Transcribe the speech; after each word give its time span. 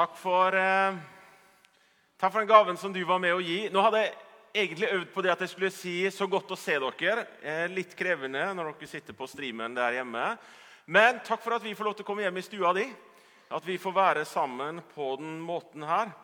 Takk 0.00 0.16
for, 0.16 0.56
eh, 0.56 0.94
takk 2.16 2.32
for 2.32 2.40
den 2.40 2.48
gaven 2.48 2.76
som 2.76 2.92
du 2.92 3.02
var 3.04 3.18
med 3.20 3.34
å 3.34 3.40
gi. 3.44 3.68
Nå 3.68 3.82
hadde 3.84 3.98
jeg 4.00 4.14
egentlig 4.54 4.88
øvd 4.96 5.10
på 5.12 5.22
det 5.22 5.32
at 5.32 5.40
jeg 5.40 5.48
skulle 5.50 5.70
si 5.70 6.06
'så 6.08 6.26
godt 6.26 6.48
å 6.48 6.56
se 6.56 6.72
dere'. 6.78 7.26
Eh, 7.42 7.66
litt 7.68 7.94
krevende 7.94 8.54
når 8.54 8.72
dere 8.72 8.88
sitter 8.88 9.12
på 9.12 9.28
streamen 9.28 9.74
der 9.74 9.92
hjemme. 9.92 10.38
Men 10.86 11.20
takk 11.20 11.42
for 11.42 11.52
at 11.52 11.62
vi 11.62 11.74
får 11.74 11.84
lov 11.84 11.96
til 11.96 12.04
å 12.04 12.06
komme 12.06 12.22
hjem 12.22 12.38
i 12.38 12.40
stua 12.40 12.72
di. 12.72 12.90
At 13.50 13.62
vi 13.62 13.76
får 13.76 13.92
være 13.92 14.24
sammen 14.24 14.82
på 14.96 15.18
den 15.18 15.38
måten 15.38 15.84
her. 15.84 16.14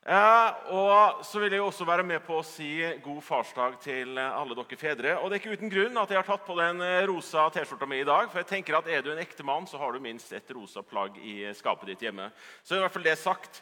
Eh, 0.00 0.52
og 0.72 1.20
så 1.28 1.42
vil 1.42 1.52
jeg 1.52 1.60
også 1.60 1.84
være 1.84 2.04
med 2.08 2.22
på 2.24 2.38
å 2.40 2.44
si 2.46 2.70
god 3.04 3.20
farsdag 3.20 3.74
til 3.84 4.16
alle 4.16 4.56
dere 4.56 4.78
fedre. 4.80 5.16
Og 5.20 5.28
det 5.28 5.36
er 5.36 5.42
ikke 5.42 5.58
uten 5.60 5.72
grunn 5.72 6.00
at 6.00 6.14
jeg 6.14 6.22
har 6.22 6.28
tatt 6.28 6.46
på 6.46 6.56
den 6.56 6.80
eh, 6.86 7.02
rosa 7.10 7.50
T-skjorta 7.52 7.88
mi 7.88 8.00
i 8.00 8.06
dag. 8.08 8.30
For 8.32 8.40
jeg 8.40 8.48
tenker 8.48 8.78
at 8.78 8.88
er 8.88 9.04
du 9.04 9.10
en 9.12 9.20
ekte 9.20 9.44
mann, 9.44 9.68
så 9.68 9.80
har 9.82 9.92
du 9.92 10.00
minst 10.00 10.32
et 10.32 10.54
rosa 10.56 10.80
plagg 10.80 11.20
i 11.20 11.42
skapet 11.56 11.92
ditt 11.92 12.06
hjemme. 12.08 12.30
Så 12.64 12.78
i 12.78 12.80
hvert 12.80 12.96
fall 12.96 13.04
det 13.04 13.18
sagt. 13.20 13.60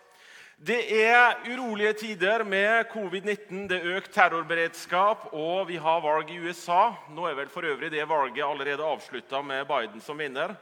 Det 0.59 0.79
er 0.91 1.37
urolige 1.47 1.93
tider 2.01 2.43
med 2.43 2.89
covid-19, 2.91 3.67
det 3.71 3.77
er 3.79 3.99
økt 4.01 4.11
terrorberedskap, 4.11 5.29
og 5.31 5.69
vi 5.69 5.77
har 5.79 6.01
valg 6.03 6.33
i 6.35 6.41
USA. 6.43 6.97
Nå 7.15 7.29
er 7.29 7.37
vel 7.39 7.53
for 7.53 7.67
øvrig 7.67 7.93
det 7.95 8.03
valget 8.11 8.43
allerede 8.43 8.83
avslutta 8.83 9.39
med 9.43 9.69
Biden 9.71 10.03
som 10.03 10.19
vinner. 10.19 10.57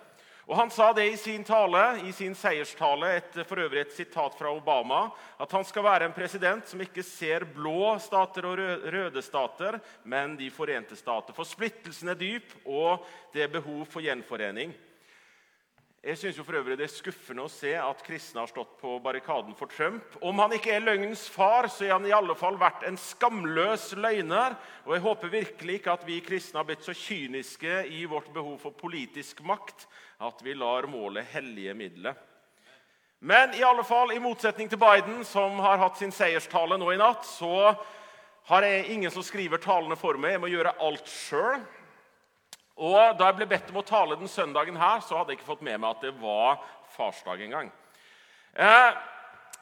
Og 0.47 0.55
Han 0.57 0.71
sa 0.71 0.93
det 0.95 1.09
i 1.11 1.17
sin 1.19 1.43
tale, 1.45 1.81
i 2.07 2.13
sin 2.15 2.35
seierstale, 2.39 3.09
et, 3.19 3.39
for 3.49 3.59
øvrig 3.59 3.81
et 3.83 3.97
sitat 3.97 4.37
fra 4.39 4.53
Obama, 4.55 5.09
at 5.43 5.51
han 5.51 5.67
skal 5.67 5.83
være 5.83 6.07
en 6.07 6.15
president 6.15 6.69
som 6.71 6.81
ikke 6.85 7.03
ser 7.03 7.49
blå 7.51 7.97
stater 7.99 8.47
og 8.47 8.61
røde 8.95 9.23
stater, 9.23 9.81
men 10.05 10.37
De 10.39 10.51
forente 10.51 10.97
stater. 10.97 11.35
For 11.35 11.43
splittelsen 11.43 12.15
er 12.15 12.21
dyp, 12.21 12.55
og 12.65 13.03
det 13.35 13.43
er 13.43 13.57
behov 13.59 13.89
for 13.91 14.07
gjenforening. 14.07 14.71
Jeg 16.07 16.19
synes 16.19 16.37
jo 16.39 16.45
for 16.47 16.55
øvrig 16.55 16.77
Det 16.79 16.85
er 16.87 16.93
skuffende 16.93 17.43
å 17.43 17.51
se 17.51 17.73
at 17.75 18.03
kristne 18.07 18.39
har 18.39 18.47
stått 18.47 18.77
på 18.79 18.93
barrikaden 19.03 19.57
for 19.59 19.67
Trump. 19.67 20.13
Om 20.23 20.39
han 20.39 20.53
ikke 20.55 20.77
er 20.77 20.85
løgnens 20.85 21.25
far, 21.35 21.67
så 21.67 21.83
er 21.83 21.97
han 21.97 22.07
i 22.07 22.15
alle 22.15 22.37
fall 22.39 22.55
vært 22.61 22.85
en 22.87 22.99
skamløs 23.01 23.89
løgner. 23.99 24.55
Og 24.87 24.95
Jeg 24.95 25.03
håper 25.03 25.33
virkelig 25.33 25.81
ikke 25.81 25.97
at 25.97 26.05
vi 26.07 26.21
kristne 26.23 26.61
har 26.61 26.69
blitt 26.69 26.87
så 26.87 26.95
kyniske 26.95 27.81
i 27.91 28.05
vårt 28.07 28.31
behov 28.31 28.61
for 28.63 28.77
politisk 28.79 29.43
makt 29.43 29.89
at 30.23 30.47
vi 30.47 30.55
lar 30.55 30.87
målet 30.87 31.27
hellige 31.33 31.75
middelet. 31.75 32.15
Men 33.19 33.59
i 33.59 33.65
alle 33.67 33.83
fall, 33.83 34.13
i 34.15 34.23
motsetning 34.23 34.71
til 34.71 34.79
Biden, 34.79 35.25
som 35.27 35.59
har 35.59 35.83
hatt 35.83 35.99
sin 35.99 36.15
seierstale 36.15 36.79
nå 36.79 36.93
i 36.95 37.01
natt, 37.03 37.27
så 37.27 37.75
har 38.47 38.63
jeg 38.63 38.93
ingen 38.95 39.11
som 39.11 39.27
skriver 39.27 39.59
talene 39.59 39.99
for 39.99 40.15
meg. 40.23 40.37
Jeg 40.37 40.45
må 40.45 40.55
gjøre 40.55 40.77
alt 40.87 41.11
sjøl. 41.11 41.67
Og 42.77 43.17
Da 43.19 43.31
jeg 43.31 43.39
ble 43.39 43.49
bedt 43.49 43.71
om 43.73 43.81
å 43.81 43.87
tale 43.87 44.19
den 44.21 44.29
søndagen 44.29 44.77
her, 44.77 45.01
så 45.01 45.17
hadde 45.17 45.33
jeg 45.33 45.41
ikke 45.41 45.53
fått 45.55 45.65
med 45.65 45.81
meg 45.81 45.95
at 45.95 46.03
det 46.05 46.15
var 46.21 46.59
farsdag 46.97 47.41
engang. 47.47 47.71
Eh, 48.53 48.91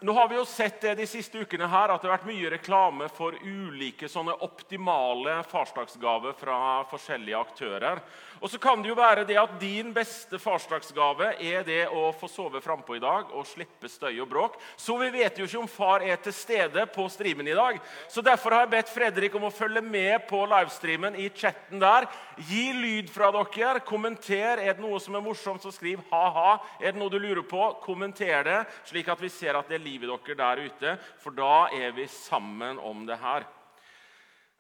nå 0.05 0.13
har 0.13 0.29
vi 0.29 0.37
jo 0.37 0.45
sett 0.45 0.81
det 0.83 0.97
de 0.99 1.07
siste 1.07 1.39
ukene 1.39 1.69
her, 1.71 1.89
at 1.89 2.03
det 2.03 2.11
har 2.11 2.17
vært 2.19 2.27
mye 2.29 2.51
reklame 2.53 3.07
for 3.15 3.37
ulike 3.39 4.11
sånne 4.11 4.35
optimale 4.43 5.39
farsdagsgaver 5.47 6.35
fra 6.39 6.59
forskjellige 6.91 7.39
aktører. 7.39 8.03
Og 8.45 8.51
så 8.53 8.59
kan 8.61 8.83
det 8.85 8.91
jo 8.91 8.97
være 8.99 9.23
det 9.25 9.39
at 9.41 9.53
din 9.57 9.89
beste 9.97 10.37
farsdagsgave 10.37 11.31
er 11.41 11.63
det 11.65 11.79
å 11.89 12.11
få 12.13 12.29
sove 12.29 12.61
frampå 12.61 12.99
i 12.99 13.01
dag 13.01 13.31
og 13.33 13.47
slippe 13.49 13.89
støy 13.89 14.19
og 14.21 14.29
bråk. 14.29 14.59
Så 14.77 14.99
vi 15.01 15.09
vet 15.15 15.41
jo 15.41 15.47
ikke 15.49 15.63
om 15.63 15.71
far 15.71 16.05
er 16.05 16.21
til 16.21 16.37
stede 16.37 16.85
på 16.93 17.07
streamen 17.09 17.49
i 17.49 17.57
dag. 17.57 17.79
Så 18.13 18.21
Derfor 18.21 18.53
har 18.53 18.67
jeg 18.67 18.75
bedt 18.75 18.93
Fredrik 18.93 19.39
om 19.41 19.49
å 19.49 19.53
følge 19.53 19.81
med 19.81 20.29
på 20.29 20.43
livestreamen 20.51 21.17
i 21.17 21.31
chatten 21.33 21.81
der. 21.81 22.05
Gi 22.51 22.67
lyd 22.77 23.09
fra 23.15 23.33
dere. 23.33 23.81
Kommenter. 23.81 24.61
Er 24.61 24.77
det 24.77 24.85
noe 24.85 25.01
som 25.01 25.17
er 25.17 25.25
morsomt, 25.25 25.65
så 25.65 25.73
skriv 25.73 26.05
ha-ha. 26.13 26.59
Er 26.85 26.93
det 26.93 27.01
noe 27.01 27.13
du 27.13 27.17
lurer 27.17 27.47
på, 27.49 27.65
kommenter 27.81 28.45
det, 28.45 28.61
slik 28.85 29.09
at 29.09 29.25
vi 29.25 29.33
ser 29.33 29.57
at 29.57 29.73
det 29.73 29.81
er 29.81 29.89
liv 29.89 30.05
i 30.05 30.13
dere 30.13 30.41
der 30.45 30.65
ute. 30.69 30.97
For 31.25 31.33
da 31.33 31.71
er 31.73 31.97
vi 31.97 32.11
sammen 32.13 32.77
om 32.77 33.07
det 33.09 33.17
her. 33.25 33.49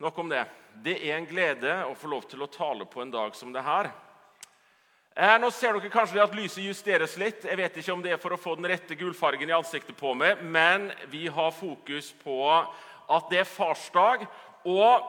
Nok 0.00 0.24
om 0.24 0.32
det. 0.32 0.46
Det 0.82 0.96
er 0.98 1.16
en 1.16 1.28
glede 1.28 1.74
å 1.86 1.94
få 1.94 2.10
lov 2.10 2.24
til 2.28 2.42
å 2.42 2.50
tale 2.50 2.86
på 2.90 3.02
en 3.02 3.12
dag 3.12 3.36
som 3.38 3.52
det 3.54 3.62
her. 3.62 3.90
Eh, 5.14 5.36
nå 5.38 5.46
ser 5.54 5.76
dere 5.76 5.92
kanskje 5.92 6.22
at 6.24 6.34
lyset 6.34 6.64
justeres 6.64 7.14
litt. 7.20 7.44
Jeg 7.46 7.58
vet 7.60 7.76
ikke 7.78 7.94
om 7.94 8.00
det 8.02 8.16
er 8.16 8.22
for 8.22 8.34
å 8.34 8.40
få 8.40 8.56
den 8.58 8.66
rette 8.66 8.96
gulfargen 8.98 9.46
i 9.46 9.54
ansiktet 9.54 9.94
på 9.94 10.10
meg, 10.18 10.42
men 10.42 10.88
vi 11.12 11.28
har 11.30 11.54
fokus 11.54 12.10
på 12.24 12.40
at 12.50 13.30
det 13.30 13.44
er 13.44 13.46
farsdag. 13.46 14.24
Og 14.66 15.06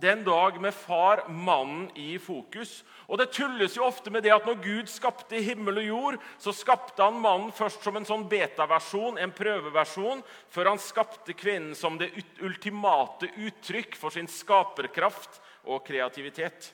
det 0.00 0.08
er 0.08 0.16
en 0.16 0.24
dag 0.26 0.56
med 0.60 0.74
far, 0.74 1.22
mannen, 1.30 1.86
i 1.94 2.18
fokus. 2.18 2.82
Og 3.06 3.18
Det 3.18 3.28
tulles 3.36 3.76
jo 3.76 3.84
ofte 3.86 4.10
med 4.10 4.24
det 4.26 4.32
at 4.34 4.46
når 4.46 4.58
Gud 4.64 4.90
skapte 4.90 5.38
himmel 5.38 5.78
og 5.84 5.86
jord, 5.86 6.16
så 6.42 6.54
skapte 6.56 7.04
han 7.04 7.20
mannen 7.22 7.52
først 7.54 7.84
som 7.84 7.94
en 7.96 8.08
sånn 8.08 8.26
betaversjon, 8.30 9.20
en 9.22 9.34
prøveversjon, 9.34 10.24
før 10.50 10.72
han 10.72 10.82
skapte 10.82 11.36
kvinnen 11.38 11.76
som 11.78 11.98
det 12.00 12.10
ultimate 12.42 13.30
uttrykk 13.46 13.94
for 14.00 14.14
sin 14.14 14.26
skaperkraft 14.30 15.38
og 15.70 15.84
kreativitet. 15.86 16.72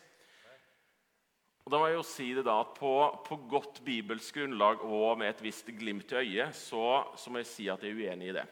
Og 1.67 1.75
da 1.75 1.79
må 1.79 1.91
jeg 1.91 1.99
jo 2.01 2.07
si 2.09 2.33
det 2.35 2.47
da, 2.49 2.57
at 2.65 2.73
På, 2.81 2.95
på 3.27 3.37
godt 3.51 3.83
bibelsk 3.85 4.41
grunnlag 4.41 4.81
og 4.81 5.21
med 5.21 5.35
et 5.35 5.45
visst 5.45 5.69
glimt 5.69 6.11
i 6.17 6.23
øyet 6.25 6.57
så, 6.57 7.05
så 7.21 7.31
må 7.31 7.45
jeg 7.45 7.53
si 7.53 7.69
at 7.69 7.85
jeg 7.85 7.93
er 7.93 8.01
uenig 8.01 8.33
i 8.33 8.39
det. 8.41 8.49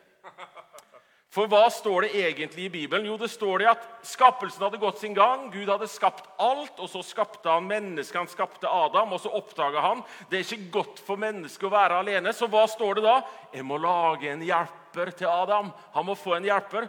For 1.28 1.44
hva 1.44 1.66
står 1.68 2.06
det 2.06 2.22
egentlig 2.22 2.64
i 2.64 2.70
Bibelen? 2.72 3.04
Jo, 3.10 3.18
det 3.20 3.28
står 3.28 3.60
det 3.60 3.66
at 3.68 3.82
skapelsen 4.06 4.62
hadde 4.64 4.80
gått 4.80 5.02
sin 5.02 5.16
gang. 5.16 5.50
Gud 5.52 5.68
hadde 5.68 5.88
skapt 5.92 6.24
alt, 6.40 6.78
og 6.80 6.88
så 6.88 7.02
skapte 7.04 7.50
han 7.52 7.66
mennesket. 7.68 8.16
Han 8.16 8.30
skapte 8.32 8.70
Adam, 8.70 9.12
og 9.12 9.20
så 9.20 9.32
oppdaga 9.36 9.82
han 9.84 10.00
det 10.30 10.38
er 10.38 10.46
ikke 10.46 10.72
godt 10.78 11.02
for 11.04 11.20
mennesket 11.20 11.68
å 11.68 11.72
være 11.74 11.98
alene. 12.00 12.32
Så 12.32 12.48
hva 12.48 12.64
står 12.70 12.96
det 12.96 13.04
da? 13.04 13.18
Jeg 13.52 13.66
må 13.68 13.76
lage 13.82 14.30
en 14.32 14.44
hjelper 14.46 15.12
til 15.18 15.28
Adam. 15.28 15.68
Han 15.98 16.08
må 16.08 16.16
få 16.16 16.38
en 16.38 16.48
hjelper. 16.48 16.88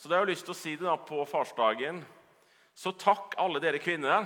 Så 0.00 0.08
det 0.08 0.16
har 0.16 0.24
jeg 0.24 0.32
lyst 0.32 0.48
til 0.48 0.54
å 0.54 0.58
si 0.62 0.72
det 0.78 0.88
da 0.88 0.96
på 0.96 1.20
farsdagen. 1.28 2.00
Så 2.74 2.94
takk, 2.98 3.36
alle 3.38 3.60
dere 3.62 3.82
kvinner, 3.84 4.24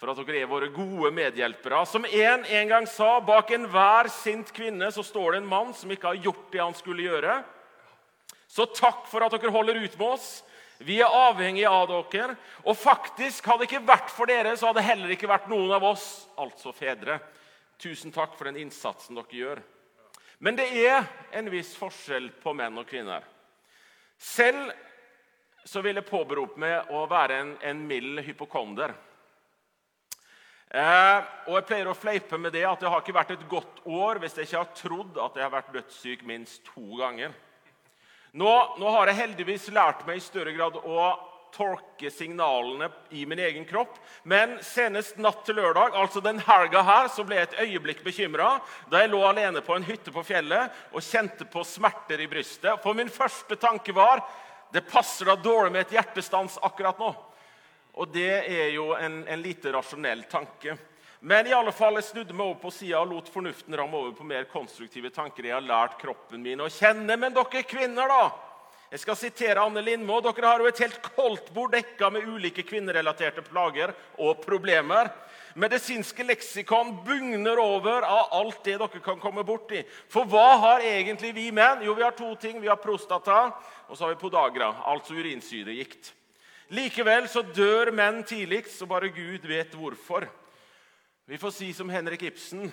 for 0.00 0.10
at 0.10 0.22
dere 0.24 0.40
er 0.40 0.48
våre 0.48 0.70
gode 0.72 1.12
medhjelpere. 1.14 1.82
Som 1.84 2.08
en 2.08 2.48
en 2.48 2.72
gang 2.72 2.88
sa, 2.88 3.20
bak 3.20 3.52
enhver 3.52 4.08
sint 4.12 4.48
kvinne 4.56 4.88
så 4.92 5.04
står 5.04 5.36
det 5.36 5.42
en 5.42 5.52
mann 5.52 5.76
som 5.76 5.92
ikke 5.92 6.14
har 6.14 6.24
gjort 6.30 6.48
det 6.52 6.64
han 6.64 6.74
skulle 6.80 7.06
gjøre. 7.06 7.36
Så 8.48 8.68
takk 8.74 9.06
for 9.10 9.26
at 9.26 9.34
dere 9.34 9.52
holder 9.54 9.82
ut 9.82 9.98
med 9.98 10.06
oss. 10.16 10.28
Vi 10.78 10.98
er 11.00 11.12
avhengige 11.12 11.70
av 11.70 11.88
dere. 12.12 12.36
Og 12.64 12.76
faktisk, 12.78 13.46
hadde 13.46 13.64
det 13.64 13.70
ikke 13.70 13.86
vært 13.88 14.12
for 14.12 14.30
dere, 14.30 14.56
så 14.56 14.68
hadde 14.68 14.82
det 14.82 14.90
heller 14.90 15.14
ikke 15.14 15.30
vært 15.30 15.48
noen 15.50 15.72
av 15.76 15.86
oss, 15.88 16.26
altså 16.38 16.74
fedre. 16.76 17.18
Tusen 17.80 18.12
takk 18.14 18.36
for 18.36 18.48
den 18.48 18.60
innsatsen 18.60 19.16
dere 19.18 19.40
gjør. 19.40 19.62
Men 20.38 20.56
det 20.58 20.68
er 20.84 21.06
en 21.36 21.48
viss 21.52 21.72
forskjell 21.78 22.28
på 22.42 22.52
menn 22.56 22.76
og 22.76 22.88
kvinner. 22.88 23.24
Selv 24.20 24.72
så 25.66 25.82
vil 25.82 25.98
jeg 25.98 26.08
påberope 26.08 26.60
meg 26.60 26.92
å 26.94 27.06
være 27.10 27.40
en, 27.40 27.52
en 27.64 27.80
mild 27.88 28.20
hypokonder. 28.24 28.94
Eh, 30.66 31.18
og 31.46 31.56
Jeg 31.56 31.66
pleier 31.68 31.88
å 31.88 31.96
fleipe 31.96 32.38
med 32.38 32.52
det 32.54 32.64
at 32.66 32.80
det 32.82 32.90
har 32.90 33.02
ikke 33.02 33.16
vært 33.16 33.34
et 33.36 33.44
godt 33.50 33.82
år 33.86 34.20
hvis 34.22 34.36
jeg 34.36 34.48
ikke 34.48 34.62
har 34.62 34.72
trodd 34.76 35.20
at 35.22 35.36
jeg 35.38 35.46
har 35.46 35.54
vært 35.54 35.74
dødssyk 35.74 36.24
minst 36.26 36.64
to 36.68 37.00
ganger. 37.00 37.34
Nå, 38.36 38.76
nå, 38.76 38.88
har 38.92 39.08
jeg 39.08 39.16
heldigvis 39.16 39.70
lært 39.72 40.02
meg 40.04 40.18
i 40.18 40.20
større 40.20 40.52
grad 40.52 40.74
å 40.76 41.04
tolke 41.54 42.10
signalene 42.12 42.90
i 43.16 43.22
min 43.24 43.40
egen 43.40 43.64
kropp. 43.64 43.94
Men 44.28 44.58
senest 44.60 45.16
natt 45.16 45.40
til 45.46 45.56
lørdag, 45.56 45.94
altså 45.96 46.20
den 46.20 46.42
helga 46.44 46.82
her, 46.84 47.08
så 47.08 47.24
ble 47.24 47.38
jeg 47.38 47.48
et 47.48 47.62
øyeblikk 47.64 48.02
bekymra 48.04 48.58
da 48.92 49.00
jeg 49.00 49.14
lå 49.14 49.22
alene 49.24 49.62
på 49.64 49.72
en 49.72 49.86
hytte 49.88 50.12
på 50.12 50.24
fjellet 50.26 50.82
og 50.92 51.06
kjente 51.06 51.48
på 51.48 51.64
smerter 51.64 52.20
i 52.20 52.28
brystet. 52.28 52.76
For 52.84 52.98
min 52.98 53.08
første 53.08 53.56
tanke 53.56 53.96
var 53.96 54.20
det 54.74 54.84
passer 54.84 55.30
da 55.30 55.38
dårlig 55.40 55.72
med 55.72 55.86
et 55.86 55.96
hjertestans 55.96 56.58
akkurat 56.68 57.00
nå. 57.00 57.08
Og 57.96 58.12
det 58.12 58.34
er 58.52 58.74
jo 58.74 58.90
en, 58.98 59.22
en 59.24 59.40
lite 59.40 59.72
rasjonell 59.72 60.26
tanke. 60.28 60.76
Men 61.20 61.46
i 61.46 61.54
alle 61.56 61.72
fall, 61.72 61.96
jeg 61.96 62.10
snudde 62.10 62.34
meg 62.36 62.44
over 62.44 62.58
på 62.60 62.72
sida 62.74 63.00
og 63.00 63.12
lot 63.14 63.30
fornuften 63.32 63.76
ramme 63.78 63.96
over 63.96 64.12
på 64.16 64.26
mer 64.28 64.44
konstruktive 64.50 65.10
tanker. 65.14 65.48
Jeg 65.48 65.56
har 65.56 65.64
lært 65.64 65.96
kroppen 66.00 66.42
min 66.44 66.60
å 66.60 66.68
kjenne. 66.72 67.16
Men 67.16 67.34
dere 67.36 67.64
kvinner, 67.66 68.10
da? 68.10 68.26
Jeg 68.92 69.02
skal 69.02 69.16
sitere 69.18 69.62
Anne 69.64 69.82
Lindmo. 69.82 70.20
Dere 70.22 70.46
har 70.46 70.62
jo 70.62 70.68
et 70.70 70.82
helt 70.84 71.00
koldtbord 71.16 71.72
dekka 71.74 72.10
med 72.14 72.28
ulike 72.28 72.62
kvinnerelaterte 72.68 73.42
plager 73.48 73.94
og 74.22 74.44
problemer. 74.44 75.10
Medisinske 75.56 76.22
leksikon 76.28 76.92
bugner 77.06 77.58
over 77.58 78.04
av 78.04 78.34
alt 78.36 78.60
det 78.68 78.76
dere 78.76 79.00
kan 79.02 79.18
komme 79.18 79.42
borti. 79.46 79.80
For 80.12 80.28
hva 80.28 80.60
har 80.62 80.84
egentlig 80.84 81.32
vi 81.34 81.48
menn? 81.48 81.82
Jo, 81.86 81.96
vi 81.96 82.04
har 82.04 82.14
to 82.14 82.34
ting. 82.38 82.60
Vi 82.60 82.68
har 82.70 82.78
prostata, 82.78 83.48
og 83.88 83.96
så 83.96 84.04
har 84.04 84.14
vi 84.14 84.20
podagra, 84.20 84.74
altså 84.84 85.16
urinsyregikt. 85.16 86.12
Likevel 86.76 87.26
så 87.30 87.40
dør 87.56 87.90
menn 87.94 88.20
tidligst, 88.26 88.82
og 88.84 88.90
bare 88.92 89.10
Gud 89.14 89.48
vet 89.48 89.72
hvorfor. 89.74 90.28
Vi 91.26 91.38
får 91.38 91.50
si 91.50 91.72
som 91.74 91.90
Henrik 91.90 92.22
Ibsen 92.22 92.68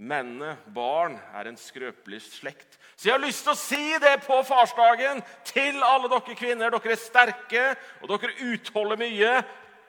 Mennene, 0.00 0.54
barn, 0.72 1.18
er 1.36 1.50
en 1.50 1.58
skrøpelig 1.60 2.22
slekt. 2.24 2.78
Så 2.96 3.10
jeg 3.10 3.12
har 3.12 3.20
lyst 3.20 3.42
til 3.44 3.52
å 3.52 3.58
si 3.58 3.98
det 4.00 4.14
på 4.24 4.38
farsdagen 4.48 5.18
til 5.44 5.76
alle 5.84 6.08
dere 6.08 6.36
kvinner. 6.38 6.72
Dere 6.72 6.94
er 6.94 7.00
sterke, 7.02 7.64
og 8.00 8.08
dere 8.08 8.30
utholder 8.48 8.96
mye. 9.02 9.32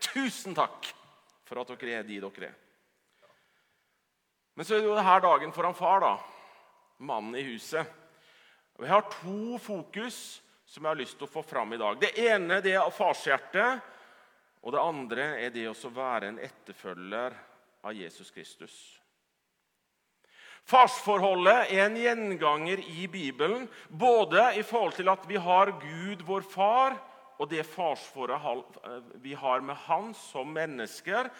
Tusen 0.03 0.57
takk 0.57 0.89
for 1.47 1.61
at 1.61 1.71
dere 1.71 2.01
er 2.01 2.09
de 2.09 2.17
dere 2.25 2.49
er. 2.49 2.57
Men 4.59 4.67
så 4.67 4.75
er 4.75 4.81
det 4.81 4.89
jo 4.89 4.97
denne 4.97 5.15
dagen 5.23 5.55
foran 5.55 5.77
far, 5.79 6.03
da. 6.03 6.11
mannen 6.99 7.37
i 7.39 7.45
huset. 7.47 7.87
Og 8.75 8.83
Jeg 8.83 8.91
har 8.91 9.07
to 9.13 9.61
fokus 9.63 10.41
som 10.65 10.83
jeg 10.83 10.89
har 10.89 10.99
lyst 10.99 11.15
til 11.21 11.29
å 11.29 11.31
få 11.31 11.45
fram 11.47 11.71
i 11.71 11.79
dag. 11.79 12.01
Det 12.01 12.11
ene 12.19 12.59
det 12.59 12.75
er 12.75 12.91
farshjertet, 12.91 13.79
og 14.59 14.75
det 14.75 14.83
andre 14.83 15.29
er 15.39 15.55
det 15.55 15.69
å 15.71 15.93
være 15.95 16.33
en 16.33 16.43
etterfølger 16.43 17.39
av 17.81 17.93
Jesus 17.93 18.31
Kristus. 18.31 18.75
Farsforholdet 20.69 21.71
er 21.73 21.87
en 21.87 21.95
gjenganger 21.97 22.83
i 22.93 23.07
Bibelen, 23.11 23.65
både 23.89 24.43
i 24.59 24.63
forhold 24.63 24.93
til 24.95 25.09
at 25.09 25.25
vi 25.29 25.39
har 25.41 25.73
Gud, 25.81 26.21
vår 26.27 26.45
far, 26.45 26.99
og 27.41 27.49
det 27.49 27.65
farsforholdet 27.65 29.17
vi 29.23 29.33
har 29.33 29.63
med 29.65 29.75
Han 29.87 30.13
som 30.13 30.53
mennesker. 30.53 31.31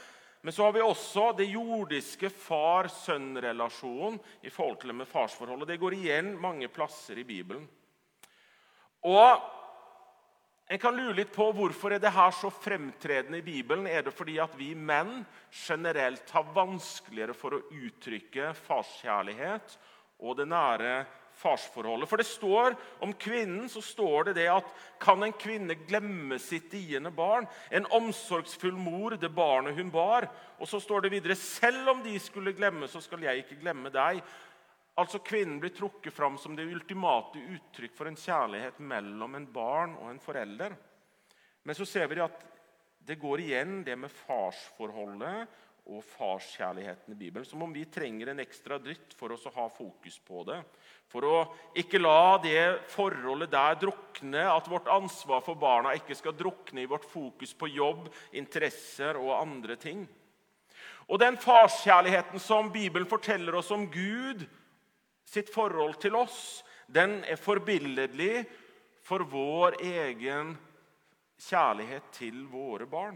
Men 0.41 0.53
så 0.53 0.65
har 0.65 0.73
vi 0.73 0.81
også 0.81 1.27
det 1.37 1.51
jordiske 1.51 2.31
far-sønn-relasjonen 2.33 4.17
i 4.41 4.49
forhold 4.49 4.79
til 4.81 4.89
det 4.89 4.97
med 5.03 5.09
farsforholdet. 5.09 5.67
Det 5.69 5.77
går 5.83 5.93
igjen 5.99 6.33
mange 6.41 6.67
plasser 6.73 7.21
i 7.21 7.27
Bibelen. 7.27 7.67
Og 9.05 9.60
en 10.71 10.79
kan 10.79 10.95
lure 10.95 11.17
litt 11.17 11.33
på 11.35 11.49
Hvorfor 11.51 11.91
er 11.91 11.99
det 11.99 12.13
her 12.15 12.31
så 12.31 12.47
fremtredende 12.47 13.41
i 13.41 13.43
Bibelen? 13.43 13.89
Er 13.91 14.05
det 14.05 14.13
fordi 14.15 14.37
at 14.39 14.53
vi 14.55 14.69
menn 14.71 15.25
generelt 15.51 16.29
har 16.31 16.53
vanskeligere 16.55 17.35
for 17.35 17.57
å 17.57 17.65
uttrykke 17.75 18.53
farskjærlighet 18.55 19.75
og 20.23 20.37
det 20.39 20.45
nære 20.47 20.93
farsforholdet? 21.41 22.07
For 22.07 22.23
det 22.23 22.27
står 22.29 22.77
Om 23.03 23.11
kvinnen 23.19 23.67
så 23.67 23.83
står 23.83 24.29
det 24.29 24.37
det 24.39 24.47
at 24.53 24.69
kan 25.03 25.27
en 25.27 25.35
kvinne 25.35 25.75
glemme 25.89 26.39
sitt 26.39 26.71
diende 26.71 27.11
barn? 27.11 27.49
En 27.67 27.89
omsorgsfull 27.91 28.79
mor, 28.79 29.17
det 29.19 29.33
barnet 29.35 29.75
hun 29.75 29.91
bar. 29.91 30.29
Og 30.55 30.71
så 30.71 30.79
står 30.79 31.03
det 31.03 31.11
videre 31.17 31.35
selv 31.35 31.97
om 31.97 31.99
de 32.05 32.15
skulle 32.15 32.55
glemme, 32.55 32.87
så 32.87 33.03
skal 33.03 33.27
jeg 33.27 33.43
ikke 33.43 33.59
glemme 33.59 33.91
deg. 33.91 34.23
Altså 34.99 35.21
Kvinnen 35.23 35.59
blir 35.61 35.71
trukket 35.71 36.13
fram 36.13 36.37
som 36.37 36.55
det 36.55 36.67
ultimate 36.67 37.39
uttrykk 37.39 37.93
for 37.95 38.09
en 38.09 38.19
kjærlighet 38.19 38.79
mellom 38.83 39.37
en 39.37 39.47
barn 39.53 39.95
og 40.01 40.09
en 40.11 40.19
forelder. 40.19 40.75
Men 41.63 41.77
så 41.77 41.87
ser 41.87 42.09
vi 42.11 42.19
at 42.23 42.43
det 43.07 43.17
går 43.21 43.41
igjen, 43.41 43.81
det 43.85 43.95
med 43.97 44.11
farsforholdet 44.13 45.47
og 45.89 46.03
farskjærligheten 46.05 47.15
i 47.15 47.17
Bibelen. 47.17 47.45
Som 47.47 47.63
om 47.65 47.73
vi 47.73 47.87
trenger 47.89 48.31
en 48.31 48.43
ekstra 48.43 48.77
dritt 48.81 49.15
for 49.17 49.33
oss 49.33 49.47
å 49.49 49.53
ha 49.55 49.65
fokus 49.73 50.19
på 50.21 50.43
det. 50.47 50.59
For 51.09 51.25
å 51.25 51.37
ikke 51.77 52.01
la 52.01 52.37
det 52.43 52.61
forholdet 52.91 53.51
der 53.51 53.79
drukne, 53.81 54.45
at 54.45 54.69
vårt 54.69 54.91
ansvar 54.91 55.41
for 55.45 55.59
barna 55.59 55.95
ikke 55.97 56.15
skal 56.19 56.37
drukne 56.37 56.83
i 56.83 56.89
vårt 56.89 57.07
fokus 57.09 57.55
på 57.57 57.71
jobb, 57.73 58.07
interesser 58.37 59.19
og 59.19 59.33
andre 59.39 59.79
ting. 59.81 60.05
Og 61.09 61.19
den 61.19 61.35
farskjærligheten 61.41 62.39
som 62.39 62.69
Bibelen 62.71 63.09
forteller 63.09 63.57
oss 63.59 63.71
om 63.73 63.89
Gud, 63.91 64.45
sitt 65.31 65.51
forhold 65.53 65.95
til 66.01 66.17
oss, 66.19 66.61
den 66.91 67.21
er 67.23 67.39
forbilledlig 67.39 68.43
for 69.05 69.23
vår 69.31 69.77
egen 69.79 70.55
kjærlighet 71.41 72.11
til 72.17 72.43
våre 72.51 72.87
barn. 72.89 73.15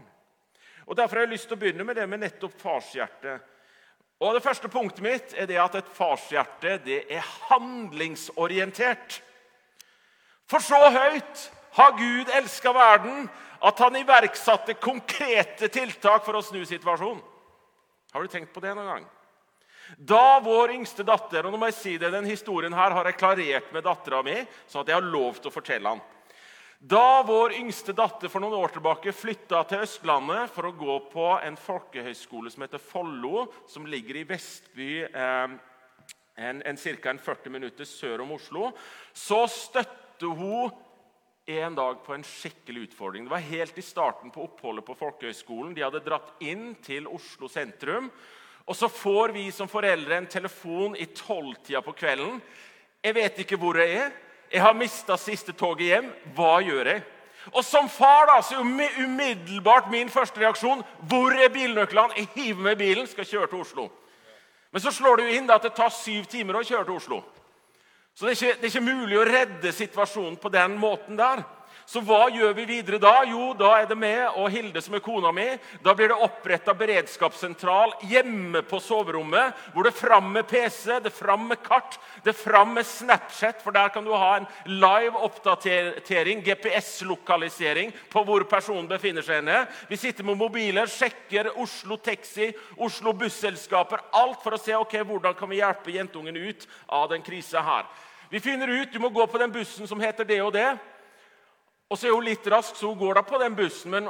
Og 0.86 0.96
Derfor 0.96 1.16
har 1.16 1.26
jeg 1.26 1.34
lyst 1.34 1.48
til 1.50 1.58
å 1.58 1.60
begynne 1.60 1.84
med 1.84 1.98
det 1.98 2.06
med 2.08 2.22
nettopp 2.22 2.56
farshjertet. 2.60 3.52
Og 4.20 4.34
Det 4.34 4.42
første 4.42 4.68
punktet 4.72 5.04
mitt 5.04 5.34
er 5.36 5.48
det 5.50 5.58
at 5.60 5.74
et 5.76 5.92
farshjerte 5.92 6.78
det 6.86 7.02
er 7.12 7.32
handlingsorientert. 7.50 9.20
For 10.48 10.62
så 10.62 10.78
høyt 10.94 11.50
har 11.76 11.98
Gud 11.98 12.30
elska 12.32 12.72
verden 12.72 13.26
at 13.66 13.78
han 13.82 13.98
iverksatte 13.98 14.78
konkrete 14.80 15.68
tiltak 15.68 16.24
for 16.24 16.38
å 16.38 16.44
snu 16.44 16.62
situasjonen. 16.64 17.20
Har 18.14 18.22
du 18.22 18.32
tenkt 18.32 18.54
på 18.54 18.62
det 18.64 18.72
noen 18.72 18.88
gang? 18.94 19.06
Da 19.96 20.40
vår 20.42 20.74
yngste 20.74 21.06
datter 21.06 21.46
og 21.46 21.54
nå 21.54 21.60
må 21.60 21.70
jeg 21.70 21.78
si 21.78 21.94
det, 22.00 22.10
den 22.14 22.26
historien 22.26 22.74
her 22.74 22.94
har 22.96 23.06
jeg 23.06 23.18
klarert 23.20 23.72
med 23.74 23.86
dattera 23.86 24.22
mi, 24.26 24.36
sånn 24.66 24.82
at 24.82 24.90
jeg 24.90 24.98
har 24.98 25.10
lov 25.14 25.38
til 25.38 25.50
å 25.50 25.54
fortelle 25.54 25.92
den. 25.94 26.04
Da 26.78 27.22
vår 27.24 27.54
yngste 27.56 27.94
datter 27.96 28.28
for 28.28 28.44
noen 28.44 28.58
år 28.58 28.74
tilbake 28.74 29.14
flytta 29.16 29.62
til 29.70 29.84
Østlandet 29.86 30.52
for 30.52 30.68
å 30.68 30.74
gå 30.76 30.96
på 31.12 31.28
en 31.38 31.56
folkehøyskole 31.56 32.52
som 32.52 32.66
heter 32.66 32.82
Follo, 32.82 33.46
som 33.70 33.88
ligger 33.88 34.20
i 34.20 34.26
Vestby 34.28 34.90
eh, 35.06 35.54
en, 36.36 36.60
en 36.60 36.76
ca. 36.76 37.14
40 37.16 37.54
minutter 37.54 37.88
sør 37.88 38.26
om 38.26 38.34
Oslo, 38.36 38.68
så 39.16 39.46
støtte 39.48 40.28
hun 40.28 40.74
en 41.46 41.78
dag 41.78 42.00
på 42.04 42.14
en 42.14 42.24
skikkelig 42.26 42.88
utfordring. 42.88 43.24
Det 43.24 43.30
var 43.30 43.48
helt 43.48 43.78
i 43.78 43.84
starten 43.84 44.32
på 44.34 44.44
oppholdet 44.44 44.84
på 44.86 44.96
folkehøyskolen. 44.98 45.74
De 45.76 45.84
hadde 45.84 46.02
dratt 46.04 46.34
inn 46.42 46.72
til 46.84 47.06
Oslo 47.06 47.48
sentrum. 47.48 48.10
Og 48.66 48.76
så 48.76 48.88
får 48.88 49.28
vi 49.28 49.50
som 49.54 49.68
foreldre 49.70 50.16
en 50.18 50.26
telefon 50.26 50.96
i 50.96 51.06
tolvtida 51.06 51.80
på 51.80 51.92
kvelden. 51.92 52.40
'Jeg 53.02 53.14
vet 53.14 53.38
ikke 53.38 53.56
hvor 53.56 53.78
jeg 53.78 53.92
er. 53.94 54.10
Jeg 54.52 54.62
har 54.62 54.72
mista 54.74 55.16
siste 55.16 55.52
toget 55.52 55.86
hjem. 55.86 56.08
Hva 56.34 56.58
gjør 56.60 56.86
jeg?' 56.86 57.02
Og 57.52 57.64
Som 57.64 57.88
far 57.88 58.26
da, 58.26 58.42
så 58.42 58.54
er 58.58 59.04
umiddelbart 59.04 59.90
min 59.90 60.10
første 60.10 60.40
reaksjon 60.40 60.82
'Hvor 60.82 61.30
er 61.44 61.48
bilnøklene?' 61.48 62.16
Jeg 62.16 62.28
hiver 62.34 62.62
med 62.62 62.76
bilen, 62.76 63.06
skal 63.06 63.24
kjøre 63.24 63.46
til 63.46 63.58
Oslo. 63.58 63.88
Men 64.72 64.82
så 64.82 64.90
slår 64.90 65.16
det 65.16 65.24
jo 65.24 65.38
inn 65.38 65.50
at 65.50 65.62
det 65.62 65.74
tar 65.74 65.88
syv 65.88 66.24
timer 66.24 66.54
å 66.54 66.64
kjøre 66.64 66.84
til 66.84 66.94
Oslo. 66.94 67.22
Så 68.14 68.26
det 68.26 68.42
er, 68.42 68.46
ikke, 68.46 68.60
det 68.60 68.64
er 68.64 68.80
ikke 68.80 68.94
mulig 68.96 69.18
å 69.18 69.24
redde 69.24 69.72
situasjonen 69.72 70.36
på 70.36 70.48
den 70.48 70.78
måten 70.78 71.16
der. 71.16 71.44
Så 71.86 72.00
hva 72.02 72.24
gjør 72.34 72.54
vi 72.56 72.64
videre 72.66 72.98
da? 72.98 73.20
Jo, 73.28 73.52
da 73.58 73.72
er 73.78 73.84
det 73.86 73.96
meg 73.98 74.38
og 74.40 74.48
Hilde, 74.50 74.80
som 74.82 74.96
er 74.96 75.02
kona 75.04 75.30
mi. 75.34 75.44
Da 75.84 75.92
blir 75.94 76.10
det 76.10 76.18
oppretta 76.24 76.74
beredskapssentral 76.74 77.92
hjemme 78.10 78.64
på 78.66 78.80
soverommet, 78.82 79.54
hvor 79.74 79.86
det 79.86 79.92
er 79.92 79.98
fram 80.00 80.32
med 80.34 80.48
PC, 80.50 80.96
det 81.04 81.12
er 81.12 81.14
fram 81.14 81.44
med 81.50 81.60
kart, 81.62 81.98
det 82.24 82.32
er 82.32 82.38
fram 82.38 82.72
med 82.74 82.88
Snapchat, 82.88 83.60
for 83.62 83.76
der 83.76 83.92
kan 83.94 84.06
du 84.06 84.14
ha 84.16 84.32
en 84.40 84.48
live 84.66 85.22
oppdatering, 85.28 86.42
GPS-lokalisering, 86.46 87.94
på 88.10 88.24
hvor 88.26 88.46
personen 88.50 88.88
befinner 88.90 89.22
seg. 89.22 89.44
henne. 89.44 89.66
Vi 89.88 90.00
sitter 90.00 90.24
med 90.24 90.40
mobiler, 90.40 90.90
sjekker 90.90 91.52
Oslo 91.60 92.00
Taxi, 92.02 92.50
Oslo 92.82 93.12
Busselskaper, 93.12 94.02
alt 94.16 94.42
for 94.42 94.56
å 94.56 94.60
se 94.60 94.74
ok, 94.74 94.98
hvordan 95.06 95.38
kan 95.38 95.50
vi 95.50 95.60
hjelpe 95.60 95.94
jentungen 95.94 96.36
ut 96.36 96.66
av 96.88 97.10
den 97.12 97.22
krisa 97.22 97.62
her. 97.62 97.86
Vi 98.30 98.40
finner 98.40 98.68
ut 98.68 98.92
du 98.92 98.98
må 98.98 99.08
gå 99.14 99.26
på 99.26 99.38
den 99.38 99.52
bussen 99.54 99.86
som 99.86 100.00
heter 100.02 100.26
det 100.26 100.42
og 100.42 100.52
det. 100.56 100.72
Og 101.86 101.98
så 101.98 102.08
er 102.08 102.16
hun 102.16 102.26
litt 102.26 102.46
rask, 102.50 102.74
så 102.74 102.90
hun 102.90 102.98
går 102.98 103.18
da 103.18 103.26
på 103.26 103.38
den 103.38 103.54
bussen, 103.58 103.92
men 103.94 104.08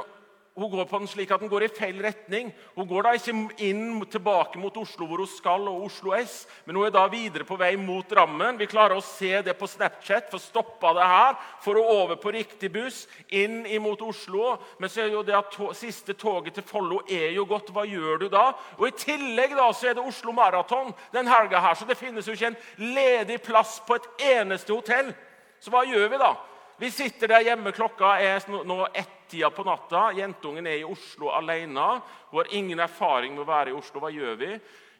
hun 0.57 0.71
går 0.71 0.87
på 0.89 0.97
den 0.97 1.09
slik 1.11 1.29
at 1.29 1.43
den 1.43 1.51
går 1.51 1.67
i 1.67 1.69
feil 1.69 1.99
retning. 2.01 2.47
Hun 2.73 2.87
går 2.89 3.05
da 3.05 3.11
ikke 3.13 3.33
inn 3.61 3.99
tilbake 4.09 4.57
mot 4.57 4.73
Oslo, 4.81 5.05
hvor 5.05 5.21
hun 5.21 5.29
skal, 5.29 5.67
og 5.69 5.83
Oslo 5.85 6.15
S, 6.17 6.47
men 6.65 6.79
hun 6.79 6.87
er 6.87 6.95
da 6.95 7.03
videre 7.11 7.45
på 7.45 7.59
vei 7.61 7.75
mot 7.77 8.09
Drammen. 8.09 8.57
Vi 8.57 8.65
klarer 8.71 8.97
å 8.97 9.05
se 9.05 9.43
det 9.45 9.53
på 9.59 9.69
Snapchat, 9.69 10.31
for 10.31 10.41
stoppa 10.41 10.95
det 10.97 11.11
her, 11.11 11.37
for 11.61 11.77
å 11.77 11.85
over 11.99 12.17
på 12.17 12.33
riktig 12.33 12.71
buss, 12.73 13.03
inn 13.29 13.67
imot 13.69 14.01
Oslo. 14.01 14.55
Men 14.81 14.89
så 14.89 15.05
er 15.05 15.13
jo 15.13 15.21
det 15.27 15.37
at 15.37 15.53
to 15.53 15.69
siste 15.77 16.17
toget 16.17 16.57
til 16.57 16.65
Follo 16.65 17.03
er 17.05 17.29
jo 17.37 17.45
gått. 17.45 17.69
Hva 17.69 17.85
gjør 17.85 18.25
du 18.25 18.27
da? 18.33 18.49
Og 18.79 18.89
I 18.89 18.97
tillegg 18.97 19.53
da 19.61 19.69
så 19.77 19.91
er 19.91 20.01
det 20.01 20.09
Oslo 20.09 20.33
Maraton 20.33 20.89
den 21.13 21.29
helga 21.29 21.61
her, 21.69 21.77
så 21.77 21.85
det 21.85 22.01
finnes 22.01 22.25
jo 22.25 22.33
ikke 22.33 22.55
en 22.55 22.61
ledig 22.97 23.43
plass 23.45 23.77
på 23.85 24.01
et 24.01 24.13
eneste 24.33 24.73
hotell. 24.73 25.13
Så 25.61 25.69
hva 25.69 25.85
gjør 25.85 26.15
vi 26.17 26.25
da? 26.25 26.33
Vi 26.79 26.91
sitter 26.91 27.27
der 27.27 27.41
hjemme. 27.41 27.71
Klokka 27.73 28.11
er 28.21 28.43
nå 28.69 28.83
ett-tida 28.93 29.49
på 29.49 29.63
natta. 29.65 30.11
Jentungen 30.13 30.67
er 30.69 30.77
i 30.77 30.85
Oslo 30.85 31.31
alene. 31.33 31.87
Hun 32.29 32.37
har 32.37 32.53
ingen 32.53 32.79
erfaring 32.85 33.33
med 33.33 33.41
å 33.41 33.49
være 33.49 33.71
i 33.71 33.77
Oslo. 33.77 34.03
Hva 34.03 34.11
gjør 34.13 34.37
vi? 34.37 34.51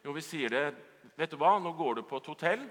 Jo, 0.02 0.14
vi 0.16 0.24
sier 0.26 0.50
det. 0.50 0.64
Vet 1.14 1.30
du 1.30 1.38
hva? 1.38 1.52
Nå 1.62 1.70
går 1.78 2.00
du 2.00 2.02
på 2.02 2.18
et 2.18 2.30
hotell. 2.32 2.64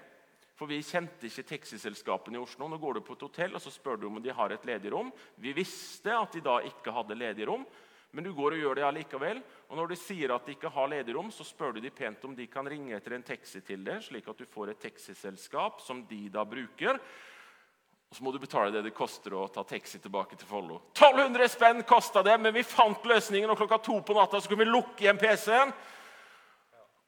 For 0.60 0.68
vi 0.68 0.82
kjente 0.84 1.30
ikke 1.30 1.46
taxiselskapene 1.54 2.36
i 2.36 2.42
Oslo. 2.42 2.68
Nå 2.68 2.82
går 2.82 2.98
du 2.98 3.06
på 3.08 3.16
et 3.16 3.24
hotell 3.30 3.56
og 3.56 3.64
så 3.64 3.72
spør 3.72 4.02
du 4.02 4.10
om 4.10 4.20
de 4.20 4.34
har 4.36 4.52
et 4.52 4.68
ledig 4.68 4.92
rom. 4.92 5.14
Vi 5.40 5.56
visste 5.56 6.12
at 6.18 6.36
de 6.36 6.44
da 6.44 6.58
ikke 6.68 6.92
hadde 6.92 7.16
ledig 7.16 7.48
rom, 7.48 7.64
men 8.12 8.26
du 8.26 8.34
går 8.36 8.58
og 8.58 8.64
gjør 8.64 8.80
det 8.80 8.86
allikevel. 8.90 9.40
Og 9.70 9.80
når 9.80 9.94
de 9.94 10.00
sier 10.02 10.34
at 10.36 10.44
de 10.48 10.58
ikke 10.58 10.74
har 10.74 10.92
ledig 10.92 11.16
rom, 11.16 11.32
så 11.32 11.48
spør 11.48 11.78
du 11.78 11.82
de 11.84 11.94
pent 11.94 12.28
om 12.28 12.36
de 12.36 12.50
kan 12.52 12.68
ringe 12.68 12.98
etter 12.98 13.16
en 13.16 13.24
taxi 13.24 13.62
til 13.64 13.88
deg, 13.88 14.04
slik 14.04 14.28
at 14.28 14.44
du 14.44 14.50
får 14.50 14.74
et 14.74 14.84
taxiselskap 14.90 15.80
som 15.86 16.04
de 16.10 16.26
da 16.34 16.44
bruker. 16.48 17.00
Og 18.08 18.16
så 18.16 18.24
må 18.24 18.32
du 18.32 18.40
betale 18.40 18.72
det 18.72 18.86
det 18.86 18.96
koster 18.96 19.36
å 19.36 19.50
ta 19.52 19.66
taxi 19.68 20.00
tilbake 20.00 20.38
til 20.40 20.48
Follo. 20.48 20.80
1200 20.96 21.50
spenn 21.52 21.84
kosta 21.88 22.24
det, 22.24 22.38
men 22.40 22.56
vi 22.56 22.64
fant 22.64 23.04
løsningen, 23.06 23.52
og 23.52 23.60
klokka 23.60 23.82
to 23.84 24.00
på 24.06 24.16
natta 24.16 24.40
så 24.40 24.48
kunne 24.48 24.64
vi 24.64 24.72
lukke 24.72 25.04
igjen 25.04 25.20
PC-en. 25.20 25.74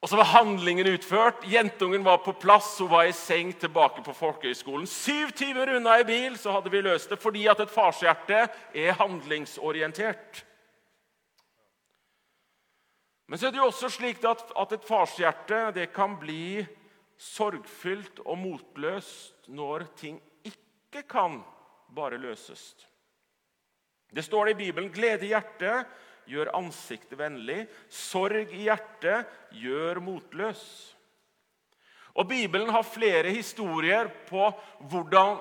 Og 0.00 0.08
så 0.08 0.16
var 0.16 0.30
handlingen 0.32 0.88
utført. 0.88 1.44
Jentungen 1.44 2.04
var 2.04 2.22
på 2.24 2.32
plass, 2.40 2.78
hun 2.80 2.88
var 2.92 3.08
i 3.08 3.16
seng 3.16 3.52
tilbake 3.60 4.04
på 4.04 4.14
folkehøyskolen. 4.16 4.86
Syv 4.88 5.32
timer 5.36 5.74
unna 5.76 5.98
i 6.00 6.06
bil 6.08 6.38
så 6.40 6.54
hadde 6.56 6.72
vi 6.72 6.80
løst 6.84 7.12
det, 7.12 7.20
fordi 7.20 7.44
at 7.52 7.60
et 7.60 7.72
farshjerte 7.72 8.46
er 8.72 8.96
handlingsorientert. 9.00 10.44
Men 13.28 13.38
så 13.38 13.46
er 13.46 13.52
det 13.54 13.60
jo 13.60 13.68
også 13.68 13.92
slik 13.92 14.24
at, 14.26 14.40
at 14.58 14.72
et 14.74 14.88
farshjerte 14.88 15.60
det 15.76 15.92
kan 15.94 16.16
bli 16.20 16.64
sorgfylt 17.20 18.24
og 18.24 18.40
motløst 18.40 19.52
når 19.52 19.84
ting 20.00 20.16
ikke 20.90 21.06
kan 21.06 21.38
bare 21.94 22.18
løses. 22.18 22.74
Det 24.10 24.24
står 24.26 24.44
det 24.50 24.56
i 24.56 24.62
Bibelen 24.66 24.90
glede 24.90 25.26
i 25.26 25.30
hjertet 25.30 25.86
gjør 26.26 26.50
ansiktet 26.58 27.18
vennlig. 27.18 27.64
Sorg 27.86 28.50
i 28.50 28.64
hjertet 28.66 29.30
gjør 29.54 30.00
motløs. 30.02 30.62
Og 32.18 32.26
Bibelen 32.26 32.72
har 32.74 32.82
flere 32.82 33.30
historier 33.30 34.10
på 34.26 34.48
hvordan 34.90 35.38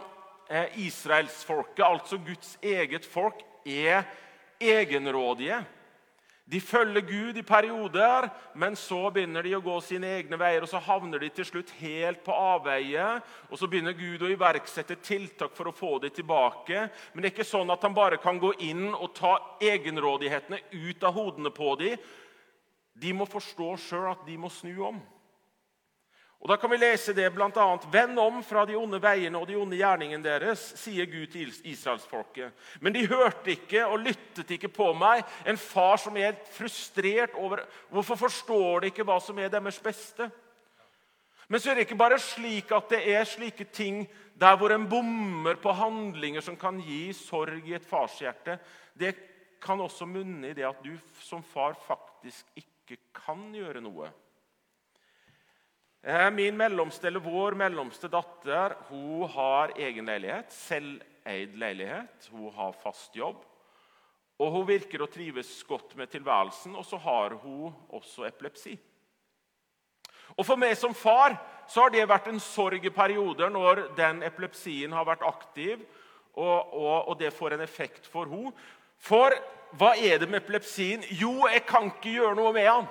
eh, 0.49 0.77
israelsfolket, 0.85 1.81
altså 1.85 2.21
Guds 2.21 2.57
eget 2.61 3.05
folk, 3.09 3.41
er 3.65 4.05
egenrådige. 4.61 5.63
De 6.49 6.57
følger 6.61 7.01
Gud 7.05 7.37
i 7.37 7.43
perioder, 7.45 8.25
men 8.57 8.73
så 8.75 9.11
begynner 9.13 9.45
de 9.45 9.51
å 9.53 9.61
gå 9.61 9.75
sine 9.85 10.07
egne 10.17 10.37
veier. 10.39 10.63
og 10.65 10.71
Så 10.71 10.81
havner 10.81 11.21
de 11.21 11.29
til 11.29 11.45
slutt 11.45 11.69
helt 11.77 12.23
på 12.25 12.33
avveie, 12.33 13.05
og 13.51 13.59
så 13.59 13.69
begynner 13.69 13.93
Gud 13.93 14.25
å 14.25 14.31
iverksette 14.33 14.97
tiltak 15.05 15.53
for 15.53 15.69
å 15.69 15.75
få 15.75 15.99
dem 16.01 16.15
tilbake. 16.15 16.87
Men 17.13 17.21
det 17.21 17.29
er 17.29 17.35
ikke 17.35 17.45
sånn 17.51 17.69
at 17.69 17.85
han 17.85 17.93
bare 17.93 18.17
kan 18.17 18.41
gå 18.41 18.55
inn 18.65 18.87
og 18.95 19.13
ta 19.19 19.35
egenrådighetene 19.61 20.63
ut 20.73 21.05
av 21.05 21.13
hodene 21.19 21.53
på 21.53 21.75
dem. 21.83 22.01
De 22.97 23.13
må 23.13 23.29
forstå 23.29 23.69
sjøl 23.85 24.09
at 24.15 24.25
de 24.25 24.41
må 24.41 24.49
snu 24.49 24.73
om. 24.89 24.97
Og 26.39 26.47
Da 26.47 26.55
kan 26.55 26.71
vi 26.71 26.77
lese 26.79 27.13
det 27.13 27.27
bl.a.: 27.35 27.77
Vend 27.91 28.19
om 28.19 28.43
fra 28.43 28.63
de 28.65 28.75
onde 28.79 29.01
veiene 29.03 29.37
og 29.37 29.47
de 29.47 29.57
onde 29.59 29.75
gjerningene 29.75 30.23
deres, 30.23 30.61
sier 30.79 31.05
Gud 31.05 31.27
til 31.33 31.51
israelsfolket. 31.67 32.53
Men 32.79 32.93
de 32.95 33.07
hørte 33.07 33.51
ikke 33.51 33.85
og 33.85 33.99
lyttet 33.99 34.51
ikke 34.55 34.71
på 34.71 34.93
meg. 34.95 35.25
En 35.45 35.57
far 35.59 35.97
som 35.99 36.15
er 36.17 36.39
frustrert 36.55 37.35
over 37.35 37.65
Hvorfor 37.89 38.15
forstår 38.15 38.79
de 38.79 38.87
ikke 38.93 39.03
hva 39.03 39.19
som 39.19 39.39
er 39.39 39.51
deres 39.51 39.79
beste? 39.83 40.29
Men 41.49 41.59
så 41.59 41.71
er 41.71 41.75
det 41.75 41.87
ikke 41.87 41.99
bare 41.99 42.19
slik 42.21 42.71
at 42.71 42.89
det 42.89 43.01
er 43.09 43.23
slike 43.25 43.65
ting 43.73 44.03
der 44.39 44.55
hvor 44.55 44.71
en 44.71 44.87
bommer 44.87 45.57
på 45.59 45.73
handlinger 45.75 46.41
som 46.45 46.55
kan 46.55 46.79
gi 46.79 47.09
sorg 47.13 47.67
i 47.67 47.73
et 47.75 47.85
farshjerte. 47.85 48.59
Det 48.93 49.15
kan 49.59 49.81
også 49.81 50.05
munne 50.05 50.47
i 50.47 50.53
det 50.55 50.63
at 50.63 50.83
du 50.85 50.93
som 51.19 51.43
far 51.43 51.75
faktisk 51.87 52.45
ikke 52.55 53.01
kan 53.25 53.49
gjøre 53.51 53.81
noe. 53.83 54.07
Eh, 56.03 56.31
min 56.31 56.57
mellomste, 56.57 57.07
eller 57.07 57.19
Vår 57.19 57.51
mellomste 57.51 58.07
datter 58.07 58.75
hun 58.87 59.27
har 59.29 59.73
egen 59.75 60.05
leilighet, 60.07 60.51
selveid 60.51 61.57
leilighet. 61.59 62.29
Hun 62.31 62.53
har 62.55 62.71
fast 62.83 63.15
jobb. 63.15 63.43
Og 64.39 64.51
Hun 64.51 64.67
virker 64.67 65.01
å 65.03 65.09
trives 65.11 65.51
godt 65.67 65.97
med 65.99 66.07
tilværelsen, 66.11 66.75
og 66.75 66.85
så 66.87 66.97
har 67.03 67.35
hun 67.41 67.73
også 67.91 68.23
epilepsi. 68.29 68.77
Og 70.37 70.45
For 70.45 70.55
meg 70.55 70.77
som 70.79 70.93
far 70.95 71.35
så 71.67 71.83
har 71.83 71.91
det 71.91 72.07
vært 72.07 72.29
en 72.31 72.39
sorg 72.39 72.85
i 72.85 72.93
perioder 72.93 73.49
når 73.51 73.89
den 73.97 74.23
epilepsien 74.23 74.93
har 74.95 75.03
vært 75.05 75.25
aktiv, 75.27 75.81
og, 76.33 76.73
og, 76.73 77.09
og 77.09 77.19
det 77.19 77.33
får 77.35 77.57
en 77.57 77.65
effekt 77.65 78.07
for 78.07 78.29
henne. 78.29 78.53
For 78.99 79.35
hva 79.75 79.91
er 79.97 80.21
det 80.21 80.29
med 80.29 80.39
epilepsien? 80.39 81.03
Jo, 81.11 81.49
jeg 81.51 81.65
kan 81.67 81.91
ikke 81.91 82.15
gjøre 82.15 82.37
noe 82.39 82.53
med 82.55 82.69
han. 82.69 82.87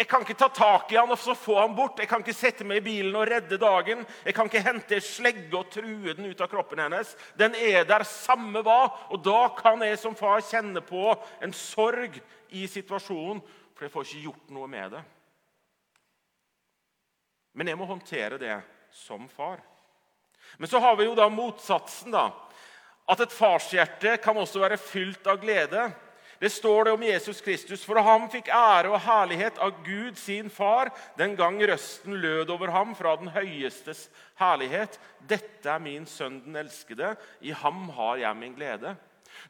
Jeg 0.00 0.08
kan 0.08 0.22
ikke 0.24 0.38
ta 0.40 0.46
tak 0.48 0.92
i 0.94 0.96
han 0.96 1.10
og 1.12 1.18
så 1.20 1.34
få 1.36 1.58
han 1.58 1.74
bort. 1.76 1.98
Jeg 2.00 2.08
kan 2.08 2.22
ikke 2.24 2.32
sette 2.32 2.64
meg 2.64 2.78
i 2.80 2.84
bilen 2.86 3.16
og 3.20 3.26
redde 3.28 3.58
dagen. 3.60 4.00
Jeg 4.24 4.32
kan 4.32 4.48
ikke 4.48 4.62
hente 4.64 4.96
en 4.96 5.04
slegge 5.04 5.52
og 5.58 5.68
true 5.74 6.14
den 6.16 6.30
ut 6.30 6.40
av 6.40 6.48
kroppen 6.48 6.80
hennes. 6.80 7.10
Den 7.36 7.52
er 7.52 7.84
der 7.84 8.06
samme 8.08 8.62
hva. 8.64 8.78
Og 9.12 9.20
da 9.20 9.42
kan 9.58 9.84
jeg 9.84 10.00
som 10.00 10.16
far 10.16 10.40
kjenne 10.40 10.80
på 10.80 11.12
en 11.44 11.52
sorg 11.52 12.16
i 12.48 12.64
situasjonen, 12.64 13.44
for 13.76 13.84
jeg 13.84 13.92
får 13.92 14.08
ikke 14.08 14.24
gjort 14.24 14.56
noe 14.56 14.72
med 14.72 14.96
det. 14.96 15.04
Men 17.60 17.68
jeg 17.68 17.76
må 17.76 17.92
håndtere 17.92 18.40
det 18.40 18.56
som 19.04 19.28
far. 19.28 19.60
Men 20.56 20.70
så 20.70 20.80
har 20.80 20.96
vi 20.96 21.10
jo 21.10 21.18
da 21.18 21.28
motsatsen. 21.28 22.16
da, 22.16 22.30
At 23.04 23.20
et 23.20 23.36
farshjerte 23.36 24.16
kan 24.24 24.40
også 24.40 24.64
være 24.64 24.80
fylt 24.80 25.28
av 25.28 25.44
glede. 25.44 25.90
Det 26.40 26.50
står 26.50 26.84
det 26.84 26.92
om 26.92 27.02
Jesus 27.04 27.40
Kristus. 27.44 27.82
For 27.84 28.00
ham 28.00 28.24
fikk 28.32 28.46
ære 28.48 28.88
og 28.88 29.02
herlighet 29.04 29.58
av 29.60 29.74
Gud, 29.84 30.16
sin 30.16 30.48
far, 30.48 30.88
den 31.20 31.34
gang 31.36 31.58
røsten 31.68 32.16
lød 32.16 32.48
over 32.54 32.72
ham 32.72 32.94
fra 32.96 33.12
den 33.20 33.28
høyestes 33.34 34.06
herlighet. 34.40 34.96
Dette 35.28 35.68
er 35.68 35.82
min 35.84 36.08
sønn 36.08 36.38
den 36.46 36.56
elskede. 36.62 37.12
I 37.44 37.52
ham 37.52 37.90
har 37.92 38.22
jeg 38.22 38.40
min 38.40 38.56
glede. 38.56 38.94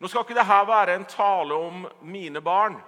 Nå 0.03 0.11
skal 0.11 0.27
ikke 0.27 0.41
dette 0.41 0.59
være 0.67 0.99
en 0.99 1.07
tale 1.07 1.63
om 1.71 1.87
mine 2.03 2.43
barn. 2.43 2.81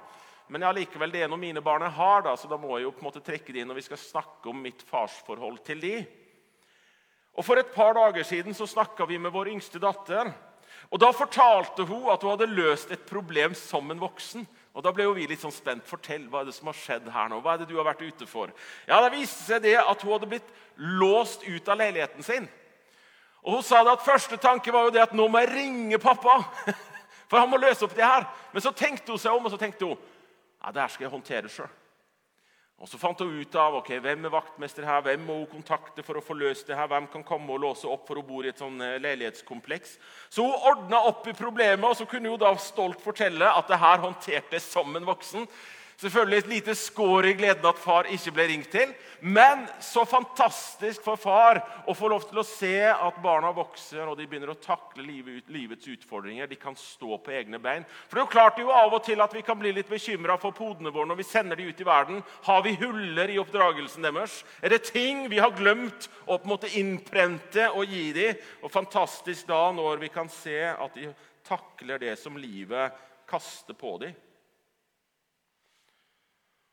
Men 0.50 0.66
likevel 0.74 1.14
det 1.14 1.22
er 1.22 1.30
noe 1.30 1.40
mine 1.40 1.62
barn 1.62 1.86
har, 1.86 2.26
da, 2.26 2.34
så 2.36 2.50
da 2.50 2.58
må 2.58 2.74
jeg 2.74 2.88
jo 2.88 2.96
på 2.96 3.04
en 3.04 3.06
måte 3.12 3.22
trekke 3.24 3.54
det 3.54 3.62
inn 3.62 3.70
når 3.70 3.78
vi 3.78 3.86
skal 3.86 4.02
snakke 4.02 4.50
om 4.50 4.58
mitt 4.66 4.82
farsforhold 4.82 5.62
til 5.64 5.78
de. 5.80 5.94
Og 7.38 7.46
For 7.46 7.56
et 7.56 7.70
par 7.72 7.94
dager 7.96 8.26
siden 8.26 8.52
så 8.52 8.66
snakka 8.66 9.06
vi 9.06 9.22
med 9.22 9.30
vår 9.32 9.54
yngste 9.54 9.78
datter. 9.80 10.34
Og 10.90 11.00
Da 11.00 11.10
fortalte 11.12 11.86
hun 11.86 12.10
at 12.10 12.22
hun 12.22 12.34
hadde 12.34 12.50
løst 12.52 12.90
et 12.90 13.06
problem 13.06 13.54
som 13.54 13.90
en 13.90 14.00
voksen. 14.00 14.46
Og 14.74 14.84
Da 14.84 14.92
ble 14.92 15.04
jo 15.04 15.14
vi 15.16 15.26
litt 15.26 15.40
sånn 15.40 15.54
spent. 15.54 15.86
Fortell, 15.86 16.28
hva 16.28 16.40
er 16.42 16.48
det 16.48 16.54
som 16.56 16.70
har 16.70 16.76
skjedd 16.76 17.10
her 17.12 17.28
nå? 17.28 17.40
Hva 17.40 17.54
er 17.54 17.62
det 17.62 17.68
du 17.68 17.76
har 17.76 17.88
vært 17.88 18.02
ute 18.02 18.26
for? 18.26 18.52
Ja, 18.88 19.00
Det 19.02 19.12
viste 19.18 19.44
seg 19.44 19.62
det 19.62 19.76
at 19.78 20.02
hun 20.02 20.12
hadde 20.12 20.30
blitt 20.30 20.52
låst 20.76 21.44
ut 21.44 21.68
av 21.68 21.78
leiligheten 21.78 22.22
sin. 22.22 22.48
Og 23.42 23.58
Hun 23.58 23.62
sa 23.62 23.82
det 23.84 23.92
at 23.92 24.06
første 24.06 24.36
tanke 24.36 24.72
var 24.72 24.84
jo 24.84 24.94
det 24.94 25.02
at 25.02 25.14
nå 25.14 25.28
må 25.28 25.42
jeg 25.42 25.52
ringe 25.52 25.98
pappa. 25.98 26.42
For 27.28 27.40
han 27.40 27.50
må 27.50 27.56
løse 27.56 27.84
opp 27.84 27.94
det 27.96 28.04
her. 28.04 28.26
Men 28.52 28.62
så 28.62 28.72
tenkte 28.76 29.12
hun 29.12 29.18
seg 29.18 29.32
om 29.32 29.46
og 29.46 29.52
så 29.52 29.60
tenkte 29.60 29.88
hun, 29.88 29.96
ja, 30.62 30.70
det 30.70 30.82
her 30.82 30.92
skal 30.92 31.06
jeg 31.06 31.14
håndtere 31.14 31.48
sjøl. 31.48 31.70
Og 32.82 32.88
Så 32.90 32.98
fant 32.98 33.20
hun 33.22 33.36
ut 33.38 33.54
av 33.54 33.76
ok, 33.78 33.92
hvem 34.02 34.24
er 34.26 34.32
vaktmester 34.34 34.82
her, 34.82 35.04
hvem 35.06 35.20
må 35.22 35.36
hun 35.38 35.50
kontakte 35.52 36.02
for 36.02 36.18
å 36.18 36.22
få 36.24 36.34
løst 36.34 36.66
det 36.66 36.74
her, 36.74 36.88
hvem 36.90 37.06
kan 37.12 37.22
komme 37.22 37.54
og 37.54 37.60
låse 37.62 37.86
opp, 37.86 38.08
for 38.08 38.18
hun 38.18 38.26
bor 38.26 38.42
i 38.42 38.50
et 38.50 38.58
sånn 38.58 38.80
eh, 38.82 38.96
leilighetskompleks. 39.04 39.92
Så 40.26 40.42
hun 40.42 40.66
ordna 40.66 40.98
opp 41.06 41.28
i 41.30 41.36
problemet, 41.38 41.86
og 41.86 41.94
så 42.00 42.08
kunne 42.10 42.32
hun 42.32 42.42
da 42.42 42.50
stolt 42.58 42.98
fortelle 43.04 43.46
at 43.46 43.70
det 43.70 43.78
her 43.78 44.02
håndterte 44.02 44.58
som 44.64 44.98
en 44.98 45.06
voksen. 45.06 45.46
Selvfølgelig 46.02 46.38
et 46.40 46.48
lite 46.50 46.74
skår 46.74 47.26
i 47.28 47.32
gleden 47.38 47.66
at 47.68 47.78
far 47.78 48.08
ikke 48.10 48.32
ble 48.34 48.44
ringt 48.50 48.72
til. 48.74 48.90
Men 49.22 49.60
så 49.78 50.02
fantastisk 50.08 51.04
for 51.04 51.20
far 51.20 51.60
å 51.86 51.94
få 51.94 52.08
lov 52.10 52.24
til 52.26 52.40
å 52.42 52.46
se 52.46 52.74
at 52.90 53.20
barna 53.22 53.52
vokser 53.54 54.08
og 54.10 54.16
de 54.18 54.26
begynner 54.26 54.50
å 54.50 54.58
takle 54.58 55.04
livets 55.06 55.86
utfordringer. 55.92 56.48
De 56.50 56.58
kan 56.58 56.74
stå 56.74 57.20
på 57.22 57.34
egne 57.38 57.60
bein. 57.62 57.86
For 58.08 58.18
det 58.18 58.24
er 58.24 58.26
jo 58.26 58.32
klart 58.32 58.58
jo 58.58 58.72
av 58.74 58.96
og 58.96 59.04
til 59.06 59.22
at 59.22 59.36
vi 59.36 59.44
kan 59.46 59.60
bli 59.60 59.70
litt 59.76 59.92
bekymra 59.92 60.40
for 60.42 60.56
podene 60.58 60.90
våre 60.90 61.12
når 61.12 61.20
vi 61.20 61.28
sender 61.28 61.60
dem 61.60 61.70
ut 61.70 61.84
i 61.84 61.86
verden. 61.86 62.18
Har 62.48 62.66
vi 62.66 62.74
huller 62.82 63.30
i 63.30 63.38
oppdragelsen 63.44 64.08
deres? 64.08 64.40
Er 64.58 64.74
det 64.74 64.82
ting 64.90 65.28
vi 65.30 65.38
har 65.38 65.54
glemt 65.54 66.10
å 66.24 66.34
på 66.34 66.42
en 66.42 66.54
måte 66.56 66.72
innprente 66.82 67.68
og 67.70 67.86
gi 67.86 68.08
dem? 68.18 68.42
Og 68.66 68.74
fantastisk 68.74 69.46
da 69.54 69.68
når 69.78 70.02
vi 70.02 70.10
kan 70.18 70.34
se 70.34 70.58
at 70.66 70.98
de 70.98 71.12
takler 71.46 72.02
det 72.02 72.18
som 72.18 72.34
livet 72.34 72.98
kaster 73.30 73.78
på 73.78 74.00
dem. 74.02 74.18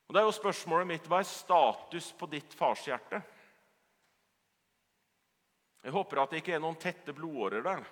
Og 0.10 0.16
det 0.16 0.24
er 0.24 0.26
jo 0.26 0.34
spørsmålet 0.34 0.88
mitt 0.90 1.06
hva 1.06 1.20
er 1.22 1.28
status 1.30 2.08
på 2.18 2.26
ditt 2.32 2.56
farshjerte? 2.58 3.20
Jeg 5.86 5.94
håper 5.94 6.24
at 6.24 6.34
det 6.34 6.40
ikke 6.42 6.56
er 6.58 6.64
noen 6.64 6.80
tette 6.82 7.14
blodårer 7.14 7.62
der. 7.64 7.84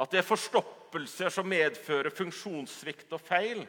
At 0.00 0.14
det 0.14 0.22
er 0.22 0.26
forstoppelser 0.26 1.28
som 1.34 1.48
medfører 1.52 2.08
funksjonssvikt 2.16 3.12
og 3.12 3.20
feil. 3.20 3.60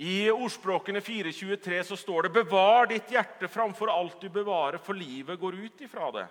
I 0.00 0.30
ordspråkene 0.30 1.02
4.23 1.02 1.82
så 1.90 1.98
står 1.98 2.28
det 2.28 2.32
'Bevar 2.38 2.86
ditt 2.86 3.10
hjerte 3.10 3.50
framfor 3.50 3.90
alt 3.90 4.20
du 4.20 4.28
bevarer, 4.30 4.78
for 4.78 4.94
livet 4.94 5.40
går 5.40 5.58
ut 5.66 5.80
ifra 5.82 6.12
det'. 6.14 6.28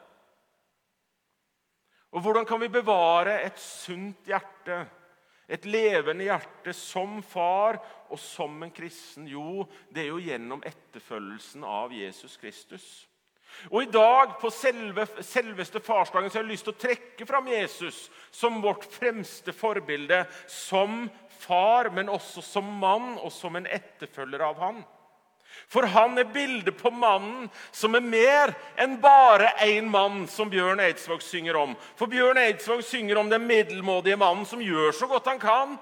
Og 2.12 2.22
Hvordan 2.22 2.46
kan 2.46 2.62
vi 2.62 2.68
bevare 2.68 3.42
et 3.44 3.60
sunt 3.60 4.26
hjerte? 4.26 4.88
Et 5.50 5.66
levende 5.66 6.28
hjerte 6.28 6.74
som 6.78 7.20
far 7.26 7.80
og 8.10 8.20
som 8.22 8.60
en 8.64 8.74
kristen? 8.74 9.28
Jo, 9.30 9.66
det 9.90 10.04
er 10.04 10.12
jo 10.12 10.22
gjennom 10.22 10.62
etterfølgelsen 10.66 11.66
av 11.66 11.94
Jesus 11.96 12.38
Kristus. 12.38 12.90
Og 13.74 13.82
I 13.84 13.90
dag, 13.92 14.36
på 14.40 14.52
selve, 14.54 15.08
selveste 15.26 15.82
farsdagen, 15.84 16.30
så 16.30 16.40
har 16.40 16.46
jeg 16.46 16.54
lyst 16.54 16.68
til 16.70 16.76
å 16.76 16.82
trekke 16.84 17.26
fram 17.28 17.50
Jesus 17.50 18.06
som 18.32 18.62
vårt 18.64 18.86
fremste 18.94 19.54
forbilde. 19.58 20.22
Som 20.48 21.10
far, 21.42 21.90
men 21.96 22.12
også 22.14 22.44
som 22.46 22.70
mann 22.80 23.18
og 23.18 23.34
som 23.34 23.58
en 23.58 23.68
etterfølger 23.68 24.46
av 24.46 24.62
han. 24.64 24.82
For 25.68 25.84
han 25.84 26.18
er 26.18 26.30
bildet 26.34 26.78
på 26.80 26.92
mannen 26.94 27.50
som 27.76 27.98
er 27.98 28.06
mer 28.06 28.54
enn 28.80 28.98
bare 29.02 29.52
én 29.66 29.90
mann, 29.92 30.28
som 30.28 30.50
Bjørn 30.50 30.80
Eidsvåg 30.80 31.22
synger 31.26 31.60
om. 31.60 31.76
For 32.00 32.08
Bjørn 32.08 32.40
Eidsvåg 32.42 32.84
synger 32.84 33.20
om 33.22 33.30
den 33.30 33.48
middelmådige 33.50 34.18
mannen 34.18 34.46
som 34.50 34.62
gjør 34.64 34.92
så 34.96 35.10
godt 35.12 35.28
han 35.30 35.42
kan, 35.42 35.78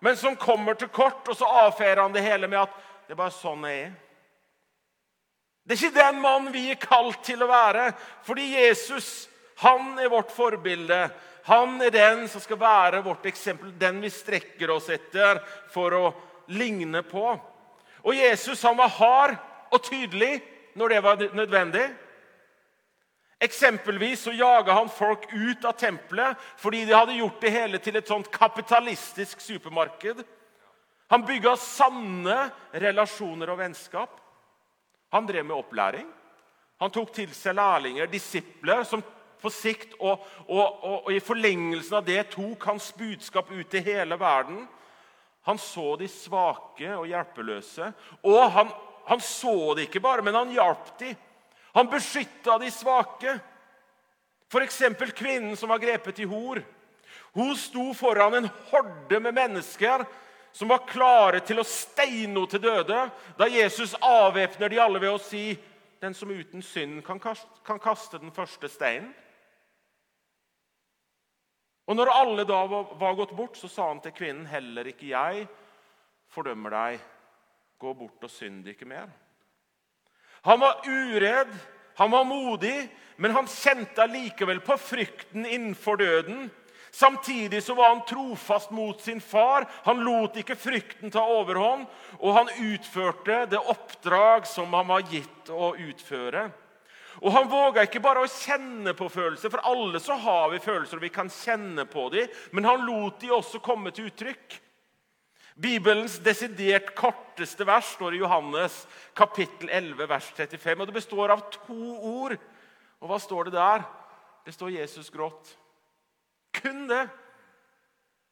men 0.00 0.16
som 0.16 0.36
kommer 0.36 0.74
til 0.74 0.90
kort, 0.90 1.28
og 1.28 1.36
så 1.38 1.46
avfeier 1.66 2.02
han 2.02 2.14
det 2.14 2.24
hele 2.26 2.50
med 2.50 2.64
at 2.64 2.80
det 3.06 3.14
er 3.14 3.20
bare 3.20 3.34
sånn 3.34 3.68
jeg 3.68 3.84
er. 3.86 3.92
Det 5.62 5.76
er 5.76 5.84
ikke 5.84 6.00
den 6.00 6.18
mannen 6.24 6.50
vi 6.54 6.64
er 6.72 6.80
kalt 6.82 7.20
til 7.22 7.44
å 7.44 7.50
være, 7.50 7.92
fordi 8.26 8.48
Jesus 8.56 9.28
han 9.62 9.98
er 10.02 10.10
vårt 10.10 10.32
forbilde. 10.34 11.04
Han 11.46 11.80
er 11.82 11.94
den 11.94 12.26
som 12.30 12.42
skal 12.42 12.58
være 12.58 13.02
vårt 13.02 13.26
eksempel, 13.30 13.70
den 13.78 14.00
vi 14.02 14.10
strekker 14.10 14.70
oss 14.74 14.88
etter 14.90 15.38
for 15.70 15.94
å 15.94 16.04
ligne 16.54 17.04
på. 17.06 17.36
Og 18.02 18.16
Jesus 18.16 18.62
han 18.62 18.78
var 18.78 18.92
hard 18.98 19.36
og 19.72 19.82
tydelig 19.86 20.40
når 20.78 20.88
det 20.88 21.02
var 21.04 21.26
nødvendig. 21.36 21.84
Eksempelvis 23.42 24.20
så 24.26 24.32
jaga 24.38 24.74
han 24.76 24.90
folk 24.90 25.26
ut 25.32 25.64
av 25.66 25.74
tempelet 25.78 26.38
fordi 26.62 26.84
de 26.86 26.94
hadde 26.94 27.18
gjort 27.18 27.40
det 27.42 27.54
hele 27.54 27.80
til 27.82 27.98
et 27.98 28.08
sånt 28.08 28.30
kapitalistisk 28.30 29.40
supermarked. 29.42 30.22
Han 31.10 31.26
bygga 31.26 31.56
sanne 31.60 32.36
relasjoner 32.72 33.50
og 33.52 33.58
vennskap. 33.58 34.20
Han 35.12 35.26
drev 35.28 35.44
med 35.44 35.58
opplæring. 35.58 36.06
Han 36.80 36.90
tok 36.90 37.12
til 37.14 37.34
seg 37.36 37.58
lærlinger, 37.58 38.08
disipler, 38.10 38.86
som 38.88 39.02
på 39.42 39.50
sikt 39.50 39.96
og, 39.98 40.22
og, 40.46 40.62
og, 40.62 40.96
og, 41.04 41.10
i 41.12 41.20
forlengelsen 41.22 41.98
av 41.98 42.06
det 42.06 42.20
tok 42.32 42.64
hans 42.70 42.92
budskap 42.96 43.50
ut 43.50 43.68
til 43.70 43.84
hele 43.86 44.18
verden. 44.18 44.62
Han 45.42 45.58
så 45.58 45.96
de 45.98 46.08
svake 46.08 46.90
og 46.94 47.08
hjelpeløse. 47.10 47.88
Og 48.22 48.42
han, 48.54 48.70
han 49.08 49.22
så 49.22 49.74
de 49.74 49.86
ikke 49.88 50.02
bare, 50.02 50.22
men 50.22 50.36
han 50.38 50.54
hjalp 50.54 50.92
de. 51.00 51.14
Han 51.74 51.90
beskytta 51.90 52.58
de 52.62 52.70
svake. 52.70 53.38
F.eks. 54.52 54.82
kvinnen 55.16 55.56
som 55.56 55.72
var 55.72 55.82
grepet 55.82 56.20
i 56.22 56.28
hor. 56.28 56.60
Hun 57.32 57.56
sto 57.56 57.92
foran 57.96 58.34
en 58.34 58.50
horde 58.70 59.20
med 59.20 59.34
mennesker 59.34 60.04
som 60.52 60.68
var 60.68 60.84
klare 60.86 61.40
til 61.40 61.62
å 61.62 61.66
steine 61.66 62.26
henne 62.28 62.48
til 62.50 62.60
døde, 62.60 63.06
da 63.38 63.48
Jesus 63.48 63.94
avvæpner 64.04 64.68
de 64.68 64.80
alle 64.84 65.00
ved 65.00 65.14
å 65.14 65.20
si 65.22 65.54
den 66.02 66.14
som 66.14 66.30
uten 66.30 66.62
synd 66.62 67.00
kan 67.06 67.20
kaste, 67.22 67.48
kan 67.64 67.80
kaste 67.80 68.20
den 68.20 68.34
første 68.34 68.68
steinen. 68.68 69.14
Og 71.90 71.98
når 71.98 72.12
alle 72.14 72.44
da 72.46 72.60
var 72.68 73.18
gått 73.18 73.34
bort, 73.36 73.56
så 73.58 73.68
sa 73.68 73.88
han 73.88 74.00
til 74.00 74.14
kvinnen, 74.14 74.46
'Heller 74.46 74.86
ikke 74.86 75.10
jeg 75.10 75.48
fordømmer 76.30 76.70
deg. 76.70 77.00
Gå 77.78 77.94
bort 77.98 78.22
og 78.22 78.30
synd 78.30 78.66
ikke 78.68 78.86
mer.' 78.86 79.10
Han 80.44 80.60
var 80.60 80.82
uredd, 80.86 81.52
han 81.96 82.10
var 82.10 82.24
modig, 82.24 82.90
men 83.16 83.30
han 83.30 83.46
kjente 83.46 84.02
allikevel 84.02 84.60
på 84.60 84.74
frykten 84.78 85.46
innenfor 85.46 85.96
døden. 85.96 86.50
Samtidig 86.90 87.62
så 87.62 87.74
var 87.74 87.88
han 87.88 88.02
trofast 88.08 88.70
mot 88.70 89.00
sin 89.00 89.20
far. 89.20 89.64
Han 89.84 90.02
lot 90.04 90.36
ikke 90.36 90.58
frykten 90.58 91.10
ta 91.10 91.22
overhånd, 91.24 91.86
og 92.18 92.34
han 92.36 92.50
utførte 92.60 93.46
det 93.48 93.60
oppdrag 93.60 94.46
som 94.46 94.74
han 94.74 94.90
var 94.90 95.06
gitt 95.08 95.48
å 95.48 95.72
utføre. 95.72 96.50
Og 97.22 97.32
Han 97.32 97.48
våga 97.48 97.84
ikke 97.86 98.02
bare 98.02 98.24
å 98.24 98.30
kjenne 98.30 98.96
på 98.98 99.06
følelser, 99.12 99.50
for 99.52 99.62
alle 99.68 100.00
så 100.02 100.16
har 100.18 100.50
vi 100.50 100.58
følelser, 100.62 100.98
og 100.98 101.06
vi 101.06 101.12
kan 101.14 101.30
kjenne 101.30 101.84
på 101.86 102.08
dem, 102.10 102.30
men 102.50 102.66
han 102.66 102.82
lot 102.82 103.20
de 103.22 103.30
også 103.30 103.60
komme 103.62 103.92
til 103.94 104.10
uttrykk. 104.10 104.56
Bibelens 105.54 106.16
desidert 106.24 106.94
korteste 106.98 107.66
vers 107.68 107.92
står 107.94 108.16
i 108.16 108.22
Johannes 108.22 108.80
kapittel 109.14 109.70
11, 109.70 110.08
vers 110.10 110.30
35. 110.34 110.80
og 110.80 110.88
Det 110.88 110.96
består 110.96 111.34
av 111.34 111.44
to 111.54 111.94
ord. 111.94 112.34
Og 113.02 113.10
hva 113.10 113.18
står 113.20 113.50
det 113.50 113.58
der? 113.58 113.84
Det 114.44 114.54
står 114.54 114.70
'Jesus 114.70 115.10
gråt'. 115.10 115.54
Kun 116.52 116.88
det. 116.88 117.08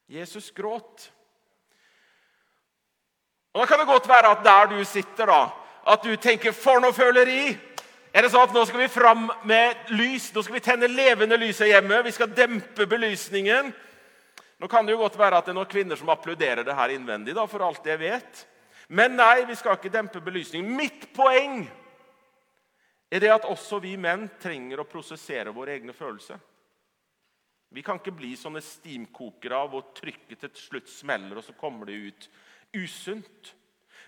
Jesus 0.09 0.51
gråt. 0.51 1.13
Og 3.55 3.61
Da 3.61 3.67
kan 3.67 3.79
det 3.79 3.87
godt 3.87 4.09
være 4.09 4.31
at 4.31 4.45
der 4.45 4.67
du 4.67 4.85
sitter, 4.85 5.27
da, 5.27 5.51
at 5.87 6.03
du 6.03 6.17
tenker 6.17 6.53
'for 6.53 6.81
noe 6.81 6.93
føleri'. 6.93 7.70
Er 8.11 8.27
det 8.27 8.33
sånn 8.33 8.49
at 8.49 8.55
Nå 8.55 8.65
skal 8.67 8.83
vi 8.83 8.91
fram 8.91 9.29
med 9.47 9.91
lys, 9.95 10.31
nå 10.35 10.43
skal 10.43 10.57
vi 10.59 10.65
tenne 10.65 10.91
levende 10.91 11.39
lys 11.39 11.61
her 11.63 11.77
hjemme. 11.77 12.03
Vi 12.07 12.15
skal 12.15 12.33
dempe 12.35 12.87
belysningen. 12.91 13.71
Nå 14.61 14.69
kan 14.69 14.87
det 14.87 14.97
jo 14.97 15.05
godt 15.05 15.19
være 15.19 15.39
at 15.39 15.47
det 15.47 15.55
er 15.55 15.61
noen 15.61 15.71
kvinner 15.71 15.97
som 15.97 16.11
applauderer 16.13 16.67
det 16.67 16.77
her 16.77 16.93
innvendig. 16.93 17.35
da, 17.35 17.47
for 17.47 17.63
alt 17.65 17.87
jeg 17.87 18.01
vet. 18.03 18.47
Men 18.91 19.15
nei, 19.17 19.45
vi 19.47 19.55
skal 19.55 19.79
ikke 19.79 19.93
dempe 19.95 20.21
belysningen. 20.21 20.75
Mitt 20.77 21.07
poeng 21.15 21.63
er 23.11 23.23
det 23.23 23.31
at 23.31 23.47
også 23.49 23.79
vi 23.83 23.95
menn 23.97 24.27
trenger 24.43 24.83
å 24.83 24.89
prosessere 24.91 25.55
våre 25.55 25.79
egne 25.79 25.95
følelser. 25.95 26.39
Vi 27.71 27.83
kan 27.87 28.01
ikke 28.01 28.17
bli 28.19 28.33
sånne 28.35 28.61
stimkokere 28.67 29.55
av 29.63 29.71
hvor 29.71 29.93
trykket 29.95 30.43
til 30.43 30.51
slutt 30.59 30.91
smeller, 30.91 31.39
og 31.39 31.47
så 31.47 31.55
kommer 31.55 31.87
det 31.87 32.01
ut 32.11 32.29
usunt. 32.75 33.55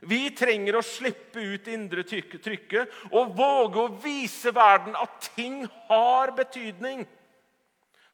Vi 0.03 0.33
trenger 0.35 0.77
å 0.79 0.83
slippe 0.83 1.43
ut 1.55 1.69
indre 1.71 2.03
trykket 2.03 3.13
og 3.13 3.37
våge 3.39 3.85
å 3.85 3.91
vise 4.03 4.51
verden 4.55 4.97
at 4.99 5.29
ting 5.37 5.61
har 5.89 6.33
betydning. 6.35 7.05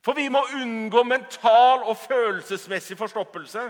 For 0.04 0.16
vi 0.16 0.28
må 0.32 0.42
unngå 0.60 1.02
mental 1.08 1.86
og 1.88 1.96
følelsesmessig 2.02 2.96
forstoppelse. 3.00 3.64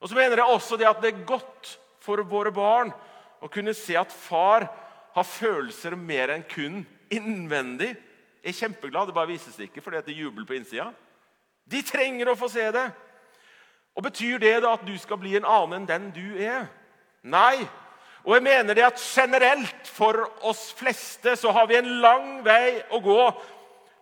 Og 0.00 0.08
så 0.08 0.16
mener 0.16 0.40
jeg 0.40 0.54
også 0.54 0.76
det 0.80 0.88
at 0.88 1.00
det 1.00 1.12
er 1.12 1.24
godt 1.28 1.74
for 2.04 2.20
våre 2.28 2.52
barn 2.52 2.92
å 3.40 3.48
kunne 3.52 3.74
se 3.76 3.96
at 3.96 4.12
far 4.12 4.68
har 5.14 5.26
følelser 5.26 5.96
mer 5.96 6.32
enn 6.34 6.44
kun 6.48 6.82
innvendig. 7.12 7.94
Jeg 8.40 8.52
er 8.52 8.58
kjempeglad. 8.60 9.08
Det 9.08 9.16
bare 9.16 9.32
vises 9.32 9.56
ikke 9.60 9.82
fordi 9.84 10.02
det 10.04 10.14
er 10.14 10.22
jubel 10.24 10.46
på 10.48 10.56
innsida. 10.56 10.90
De 11.64 11.80
trenger 11.84 12.30
å 12.30 12.36
få 12.38 12.48
se 12.52 12.66
det. 12.74 12.86
Og 13.96 14.04
Betyr 14.06 14.38
det 14.40 14.54
da 14.64 14.74
at 14.76 14.84
du 14.86 14.94
skal 15.00 15.20
bli 15.20 15.34
en 15.36 15.48
annen 15.48 15.80
enn 15.80 15.88
den 15.88 16.12
du 16.14 16.38
er? 16.40 16.68
Nei. 17.22 17.64
Og 18.24 18.34
jeg 18.36 18.44
mener 18.44 18.76
det 18.76 18.84
at 18.84 19.00
generelt 19.00 19.88
for 19.88 20.26
oss 20.46 20.70
fleste 20.76 21.36
så 21.40 21.52
har 21.56 21.68
vi 21.70 21.78
en 21.78 21.90
lang 22.02 22.28
vei 22.44 22.82
å 22.92 23.00
gå 23.04 23.20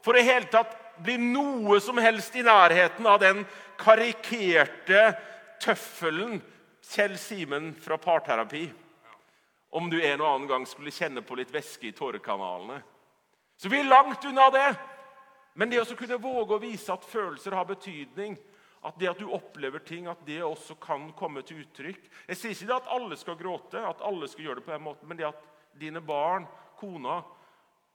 for 0.03 0.19
i 0.19 0.25
hele 0.27 0.51
tatt 0.51 0.75
bli 1.03 1.15
noe 1.23 1.79
som 1.83 1.99
helst 2.03 2.35
i 2.35 2.43
nærheten 2.43 3.07
av 3.07 3.21
den 3.23 3.45
karikerte 3.79 5.13
tøffelen 5.63 6.41
Kjell 6.89 7.19
Simen 7.21 7.75
fra 7.79 7.99
parterapi. 8.01 8.65
Om 9.71 9.91
du 9.93 9.99
en 10.01 10.23
og 10.23 10.29
annen 10.29 10.49
gang 10.49 10.65
skulle 10.67 10.95
kjenne 10.95 11.23
på 11.23 11.37
litt 11.39 11.53
væske 11.53 11.91
i 11.91 11.95
tårekanalene. 11.95 12.81
Så 13.59 13.69
vi 13.69 13.83
er 13.83 13.91
langt 13.91 14.25
unna 14.25 14.49
det. 14.55 14.69
Men 15.59 15.71
det 15.71 15.83
å 15.83 15.99
kunne 15.99 16.21
våge 16.23 16.55
å 16.57 16.63
vise 16.63 16.93
at 16.95 17.05
følelser 17.05 17.57
har 17.59 17.67
betydning, 17.69 18.37
at 18.87 18.99
det 18.99 19.09
at 19.11 19.19
du 19.19 19.31
opplever 19.35 19.83
ting, 19.83 20.07
at 20.07 20.21
det 20.27 20.39
også 20.45 20.77
kan 20.81 21.09
komme 21.19 21.43
til 21.43 21.65
uttrykk 21.65 22.05
Jeg 22.29 22.37
sier 22.39 22.55
ikke 22.55 22.69
det 22.69 22.77
at 22.77 22.93
alle 22.95 23.19
skal 23.19 23.39
gråte, 23.41 23.83
at 23.83 24.05
alle 24.07 24.29
skal 24.31 24.47
gjøre 24.47 24.61
det 24.61 24.67
på 24.69 24.75
den 24.75 24.87
måten, 24.87 25.09
men 25.09 25.19
det 25.19 25.27
at 25.31 25.43
dine 25.79 26.03
barn, 26.03 26.47
kona, 26.79 27.21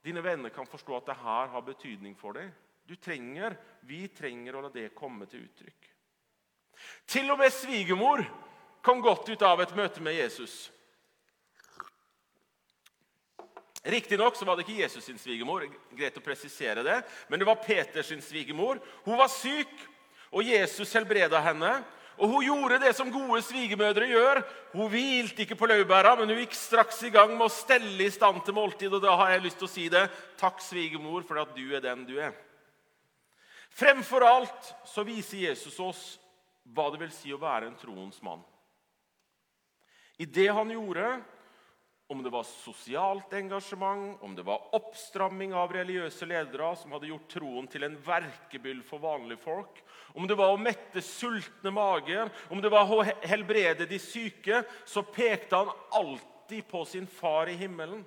dine 0.03 0.23
venner 0.23 0.51
kan 0.51 0.67
forstå 0.67 0.97
at 0.97 1.09
det 1.11 1.21
her 1.23 1.51
har 1.55 1.65
betydning 1.65 2.15
for 2.19 2.35
deg. 2.35 2.51
Du 2.83 2.95
trenger, 2.95 3.55
Vi 3.81 4.07
trenger 4.07 4.55
å 4.55 4.61
la 4.63 4.69
det 4.71 4.93
komme 4.95 5.25
til 5.27 5.43
uttrykk. 5.43 5.89
Til 7.07 7.31
og 7.31 7.39
med 7.39 7.51
svigermor 7.51 8.23
kom 8.83 9.01
godt 9.03 9.29
ut 9.29 9.41
av 9.41 9.61
et 9.63 9.75
møte 9.75 10.03
med 10.03 10.15
Jesus. 10.15 10.71
Riktignok 13.83 14.39
var 14.47 14.55
det 14.55 14.63
ikke 14.63 14.79
Jesus 14.79 15.03
sin 15.03 15.19
svigermor, 15.19 15.65
greit 15.91 16.15
å 16.15 16.23
presisere 16.23 16.85
det, 16.87 17.01
men 17.27 17.39
det 17.39 17.47
var 17.47 17.59
Peters 17.59 18.13
svigermor. 18.23 18.79
Hun 19.03 19.19
var 19.19 19.27
syk, 19.31 19.73
og 20.33 20.47
Jesus 20.47 20.93
helbreda 20.97 21.39
henne. 21.45 21.75
Og 22.17 22.29
Hun 22.29 22.45
gjorde 22.45 22.79
det 22.83 22.93
som 22.95 23.11
gode 23.11 23.41
svigermødre 23.41 24.07
gjør. 24.09 24.41
Hun 24.73 24.89
hvilte 24.89 25.45
ikke 25.45 25.57
på 25.57 25.67
laurbæra, 25.69 26.15
men 26.19 26.29
hun 26.29 26.41
gikk 26.43 26.53
straks 26.57 27.01
i 27.07 27.11
gang 27.13 27.33
med 27.33 27.47
å 27.47 27.53
stelle 27.53 28.05
i 28.05 28.13
stand 28.13 28.43
til 28.45 28.53
måltid. 28.57 28.93
Og 28.93 29.01
da 29.01 29.15
har 29.17 29.33
jeg 29.33 29.45
lyst 29.47 29.61
til 29.61 29.69
å 29.69 29.73
si 29.73 29.87
det. 29.89 30.05
Takk, 30.37 30.61
svigermor, 30.61 31.25
for 31.25 31.41
at 31.41 31.55
du 31.57 31.65
er 31.73 31.81
den 31.81 32.05
du 32.05 32.19
er. 32.21 32.35
Fremfor 33.73 34.25
alt 34.27 34.73
så 34.85 35.05
viser 35.05 35.47
Jesus 35.47 35.79
oss 35.81 36.01
hva 36.73 36.91
det 36.93 37.01
vil 37.01 37.13
si 37.13 37.33
å 37.33 37.41
være 37.41 37.71
en 37.71 37.79
troens 37.79 38.21
mann. 38.23 38.43
I 40.21 40.29
det 40.29 40.51
han 40.53 40.69
gjorde, 40.69 41.07
om 42.13 42.21
det 42.23 42.29
var 42.29 42.45
sosialt 42.45 43.33
engasjement, 43.33 44.21
om 44.21 44.35
det 44.37 44.45
var 44.45 44.69
oppstramming 44.77 45.55
av 45.57 45.73
religiøse 45.73 46.27
ledere 46.29 46.69
som 46.77 46.93
hadde 46.93 47.09
gjort 47.09 47.31
troen 47.33 47.67
til 47.71 47.87
en 47.87 47.97
verkebyll 48.05 48.83
for 48.85 49.01
vanlige 49.01 49.41
folk, 49.41 49.81
om 50.13 50.27
det 50.27 50.37
var 50.37 50.53
å 50.53 50.61
mette 50.61 51.01
sultne 51.01 51.71
mager, 51.73 52.29
om 52.53 52.61
det 52.61 52.71
var 52.71 52.89
å 52.89 53.03
helbrede 53.25 53.87
de 53.89 53.99
syke, 54.01 54.63
så 54.85 55.03
pekte 55.05 55.63
han 55.63 55.71
alltid 55.91 56.67
på 56.69 56.83
sin 56.85 57.07
far 57.09 57.49
i 57.49 57.57
himmelen. 57.57 58.03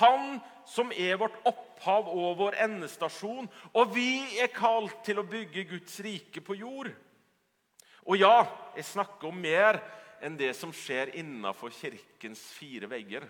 Han 0.00 0.40
som 0.68 0.92
er 0.92 1.16
vårt 1.20 1.36
opphav 1.48 2.08
og 2.12 2.38
vår 2.40 2.58
endestasjon, 2.64 3.48
og 3.72 3.94
vi 3.94 4.40
er 4.40 4.52
kalt 4.52 5.00
til 5.06 5.20
å 5.20 5.28
bygge 5.28 5.64
Guds 5.70 6.00
rike 6.04 6.42
på 6.44 6.58
jord. 6.60 6.90
Og 8.08 8.20
ja, 8.20 8.44
jeg 8.76 8.88
snakker 8.88 9.30
om 9.30 9.40
mer 9.40 9.80
enn 10.24 10.36
det 10.38 10.54
som 10.56 10.72
skjer 10.74 11.14
innafor 11.20 11.72
kirkens 11.72 12.42
fire 12.56 12.88
vegger. 12.90 13.28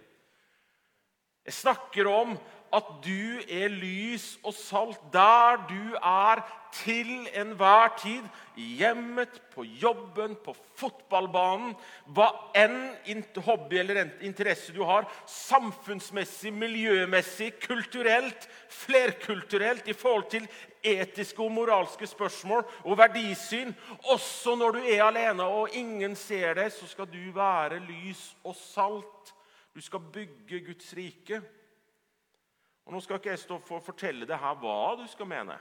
Jeg 1.49 1.57
snakker 1.57 2.09
om 2.13 2.35
at 2.77 2.89
du 3.01 3.41
er 3.49 3.71
lys 3.73 4.35
og 4.45 4.53
salt 4.53 5.01
der 5.15 5.63
du 5.71 5.95
er 5.97 6.43
til 6.77 7.25
enhver 7.33 7.95
tid. 7.97 8.27
I 8.61 8.67
hjemmet, 8.83 9.39
på 9.55 9.65
jobben, 9.65 10.35
på 10.45 10.53
fotballbanen. 10.77 11.73
Hva 12.13 12.27
enn 12.59 13.23
hobby 13.47 13.79
eller 13.81 14.11
interesse 14.21 14.75
du 14.77 14.83
har. 14.85 15.09
Samfunnsmessig, 15.25 16.53
miljømessig, 16.53 17.55
kulturelt, 17.65 18.49
flerkulturelt 18.69 19.89
i 19.89 19.97
forhold 19.97 20.29
til 20.37 20.51
etiske 20.85 21.41
og 21.43 21.55
moralske 21.57 22.07
spørsmål 22.07 22.67
og 22.85 23.01
verdisyn. 23.01 23.73
Også 24.13 24.59
når 24.61 24.77
du 24.77 24.85
er 24.85 25.07
alene 25.09 25.49
og 25.49 25.73
ingen 25.73 26.13
ser 26.17 26.61
deg, 26.61 26.69
så 26.77 26.93
skal 26.93 27.09
du 27.09 27.23
være 27.33 27.81
lys 27.89 28.35
og 28.45 28.61
salt. 28.61 29.38
Du 29.79 29.83
skal 29.83 30.01
bygge 30.01 30.59
Guds 30.67 30.95
rike. 30.99 31.39
Og 32.83 32.91
Nå 32.91 32.99
skal 33.05 33.21
ikke 33.21 33.31
jeg 33.31 33.39
stå 33.45 33.61
for 33.63 33.79
å 33.79 33.85
fortelle 33.85 34.27
deg 34.27 34.41
her 34.43 34.57
hva 34.59 34.97
du 34.99 35.05
skal 35.07 35.29
mene. 35.31 35.55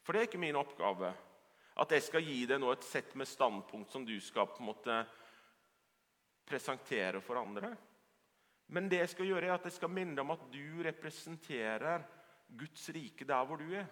For 0.00 0.16
det 0.16 0.22
er 0.22 0.28
ikke 0.30 0.40
min 0.40 0.56
oppgave. 0.56 1.10
At 1.84 1.92
jeg 1.92 2.06
skal 2.06 2.24
gi 2.24 2.38
deg 2.48 2.62
nå 2.62 2.70
et 2.72 2.86
sett 2.86 3.12
med 3.20 3.28
standpunkt 3.28 3.92
som 3.92 4.06
du 4.08 4.14
skal 4.24 4.48
på 4.48 4.62
en 4.62 4.70
måte 4.70 4.96
presentere 6.48 7.20
for 7.20 7.42
andre. 7.42 7.74
Men 8.72 8.88
det 8.88 9.02
jeg 9.02 9.12
skal 9.12 9.28
gjøre 9.28 9.50
er 9.50 9.56
at 9.58 9.68
jeg 9.68 9.76
skal 9.76 9.92
minne 9.92 10.16
deg 10.16 10.24
om 10.24 10.32
at 10.38 10.46
du 10.54 10.80
representerer 10.86 12.06
Guds 12.56 12.86
rike 12.96 13.28
der 13.28 13.44
hvor 13.44 13.60
du 13.60 13.68
er. 13.82 13.84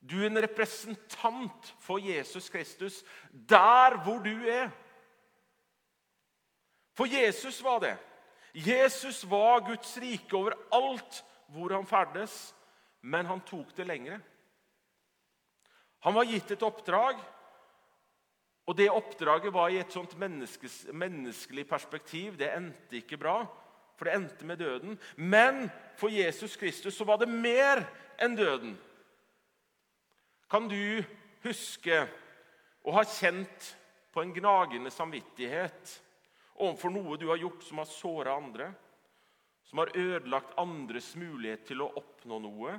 Du 0.00 0.22
er 0.22 0.30
en 0.30 0.40
representant 0.46 1.68
for 1.84 2.00
Jesus 2.00 2.48
Kristus 2.48 3.02
der 3.28 4.00
hvor 4.08 4.24
du 4.24 4.32
er. 4.48 4.72
For 6.94 7.10
Jesus 7.10 7.62
var 7.62 7.80
det. 7.80 7.96
Jesus 8.54 9.24
var 9.24 9.64
Guds 9.66 9.96
rike 9.98 10.36
over 10.36 10.54
alt 10.70 11.24
hvor 11.50 11.74
han 11.74 11.86
ferdes, 11.86 12.54
men 13.02 13.26
han 13.26 13.42
tok 13.46 13.74
det 13.76 13.86
lengre. 13.88 14.20
Han 16.06 16.14
var 16.14 16.28
gitt 16.28 16.52
et 16.54 16.62
oppdrag, 16.62 17.18
og 18.64 18.76
det 18.78 18.90
oppdraget 18.92 19.52
var 19.52 19.72
i 19.72 19.80
et 19.82 19.92
sånt 19.92 20.14
menneskelig 20.18 21.66
perspektiv. 21.68 22.38
Det 22.38 22.48
endte 22.52 23.00
ikke 23.00 23.18
bra, 23.20 23.42
for 23.98 24.06
det 24.06 24.14
endte 24.14 24.46
med 24.46 24.62
døden. 24.62 24.98
Men 25.16 25.66
for 25.98 26.12
Jesus 26.12 26.56
Kristus 26.56 26.96
så 26.96 27.04
var 27.08 27.20
det 27.20 27.28
mer 27.28 27.82
enn 28.22 28.36
døden. 28.38 28.76
Kan 30.50 30.68
du 30.70 31.02
huske 31.44 32.04
å 32.84 32.94
ha 32.94 33.04
kjent 33.08 33.74
på 34.14 34.22
en 34.22 34.32
gnagende 34.36 34.92
samvittighet 34.94 35.98
overfor 36.54 36.94
noe 36.94 37.18
du 37.18 37.28
har 37.30 37.40
gjort 37.42 37.62
som 37.66 37.80
har 37.82 37.90
såra 37.90 38.36
andre, 38.38 38.70
som 39.64 39.82
har 39.82 39.94
ødelagt 39.96 40.58
andres 40.60 41.14
mulighet 41.18 41.66
til 41.70 41.82
å 41.82 41.92
oppnå 41.98 42.40
noe? 42.42 42.74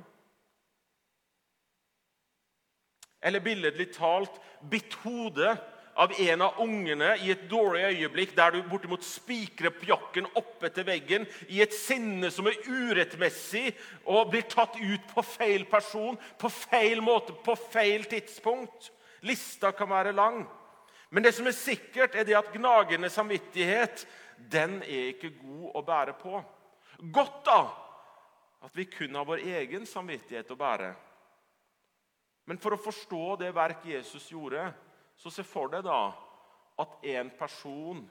Eller 3.26 3.42
billedlig 3.42 3.90
talt 3.96 4.38
bitt 4.70 4.94
hodet 5.02 5.56
av 5.96 6.12
en 6.20 6.42
av 6.44 6.60
ungene 6.60 7.14
i 7.24 7.32
et 7.32 7.46
dårlig 7.50 7.86
øyeblikk 7.88 8.34
der 8.36 8.52
du 8.52 8.66
bortimot 8.68 9.04
spikrer 9.08 9.72
pjokken 9.74 10.28
opp 10.36 10.64
etter 10.68 10.86
veggen 10.88 11.24
i 11.48 11.62
et 11.64 11.74
sinne 11.74 12.30
som 12.34 12.50
er 12.52 12.58
urettmessig, 12.68 13.72
og 14.04 14.34
blir 14.34 14.44
tatt 14.52 14.76
ut 14.76 15.08
på 15.14 15.24
feil 15.24 15.64
person, 15.72 16.20
på 16.38 16.52
feil 16.52 17.02
måte, 17.04 17.34
på 17.46 17.56
feil 17.72 18.04
tidspunkt. 18.12 18.92
Lista 19.26 19.72
kan 19.72 19.90
være 19.90 20.14
lang. 20.16 20.44
Men 21.16 21.24
det 21.24 21.32
som 21.32 21.48
er 21.48 21.56
sikkert, 21.56 22.16
er 22.16 22.28
det 22.28 22.36
at 22.36 22.52
gnagende 22.52 23.08
samvittighet 23.10 24.02
den 24.52 24.82
er 24.84 25.14
ikke 25.14 25.32
god 25.40 25.78
å 25.80 25.84
bære 25.88 26.16
på. 26.20 26.42
Godt 27.16 27.38
da 27.48 27.60
at 28.68 28.76
vi 28.76 28.84
kun 28.92 29.16
har 29.16 29.28
vår 29.28 29.46
egen 29.62 29.86
samvittighet 29.88 30.52
å 30.52 30.58
bære. 30.60 30.90
Men 32.52 32.60
for 32.60 32.76
å 32.76 32.82
forstå 32.82 33.38
det 33.40 33.54
verk 33.56 33.86
Jesus 33.88 34.28
gjorde, 34.34 34.68
så 35.16 35.32
se 35.32 35.46
for 35.48 35.72
deg 35.72 35.86
da 35.88 36.02
at 36.84 37.08
en 37.16 37.32
person 37.40 38.04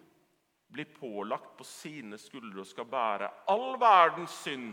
blir 0.72 0.88
pålagt 0.96 1.58
på 1.58 1.66
sine 1.68 2.16
skuldre 2.18 2.64
og 2.64 2.70
skal 2.70 2.88
bære 2.88 3.28
all 3.52 3.76
verdens 3.78 4.32
synd, 4.46 4.72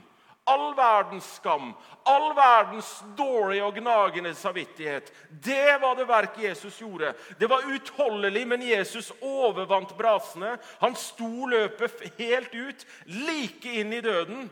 all 0.50 0.74
verdens 0.76 1.28
skam, 1.36 1.74
all 2.04 2.32
verdens 2.36 2.90
dårlige 3.18 3.66
og 3.66 3.78
gnagende 3.78 4.34
samvittighet. 4.36 5.12
Det 5.30 5.78
var 5.82 5.96
det 5.96 6.08
verk 6.10 6.40
Jesus 6.42 6.80
gjorde. 6.82 7.14
Det 7.40 7.50
var 7.50 7.68
utholdelig, 7.70 8.48
men 8.48 8.66
Jesus 8.66 9.12
overvant 9.22 9.94
brasene. 9.98 10.58
Han 10.82 10.96
sto 10.96 11.48
løpet 11.48 12.04
helt 12.18 12.56
ut, 12.56 12.86
like 13.06 13.78
inn 13.80 13.94
i 13.94 14.02
døden. 14.02 14.50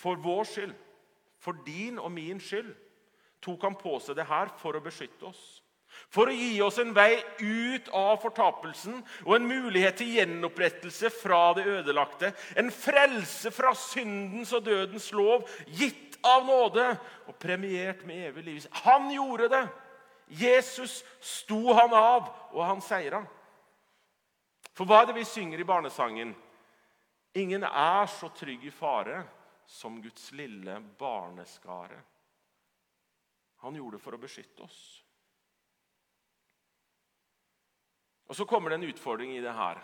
For 0.00 0.16
vår 0.16 0.44
skyld, 0.48 0.74
for 1.40 1.56
din 1.66 1.98
og 1.98 2.12
min 2.12 2.40
skyld, 2.40 2.74
tok 3.40 3.62
han 3.64 3.76
på 3.78 3.98
seg 4.00 4.18
det 4.18 4.28
her 4.28 4.50
for 4.60 4.76
å 4.76 4.84
beskytte 4.84 5.28
oss. 5.28 5.59
For 6.08 6.30
å 6.30 6.34
gi 6.34 6.54
oss 6.64 6.78
en 6.82 6.94
vei 6.96 7.20
ut 7.42 7.90
av 7.94 8.16
fortapelsen 8.22 9.02
og 9.26 9.34
en 9.36 9.48
mulighet 9.48 10.00
til 10.00 10.14
gjenopprettelse 10.16 11.10
fra 11.12 11.50
det 11.58 11.66
ødelagte. 11.68 12.32
En 12.56 12.72
frelse 12.74 13.52
fra 13.54 13.74
syndens 13.76 14.54
og 14.56 14.64
dødens 14.66 15.10
lov, 15.12 15.44
gitt 15.66 16.18
av 16.26 16.46
nåde 16.48 16.86
og 17.28 17.36
premiert 17.40 18.02
med 18.08 18.30
evig 18.30 18.46
liv. 18.46 18.66
Han 18.84 19.10
gjorde 19.14 19.52
det! 19.52 19.64
Jesus 20.30 21.00
sto 21.18 21.72
han 21.74 21.90
av, 21.96 22.28
og 22.54 22.62
han 22.62 22.82
seira. 22.84 23.24
For 24.78 24.86
hva 24.86 25.02
er 25.02 25.10
det 25.10 25.16
vi 25.18 25.26
synger 25.26 25.58
i 25.58 25.66
barnesangen? 25.66 26.30
Ingen 27.34 27.66
er 27.66 28.06
så 28.10 28.30
trygg 28.34 28.62
i 28.66 28.70
fare 28.74 29.24
som 29.70 29.98
Guds 30.02 30.30
lille 30.38 30.78
barneskare. 30.98 31.98
Han 33.62 33.76
gjorde 33.76 33.98
det 33.98 34.04
for 34.04 34.16
å 34.16 34.22
beskytte 34.22 34.64
oss. 34.64 34.80
Og 38.30 38.36
Så 38.38 38.46
kommer 38.46 38.70
det 38.70 38.78
en 38.78 38.90
utfordring 38.92 39.34
i 39.34 39.42
det 39.42 39.52
her. 39.52 39.80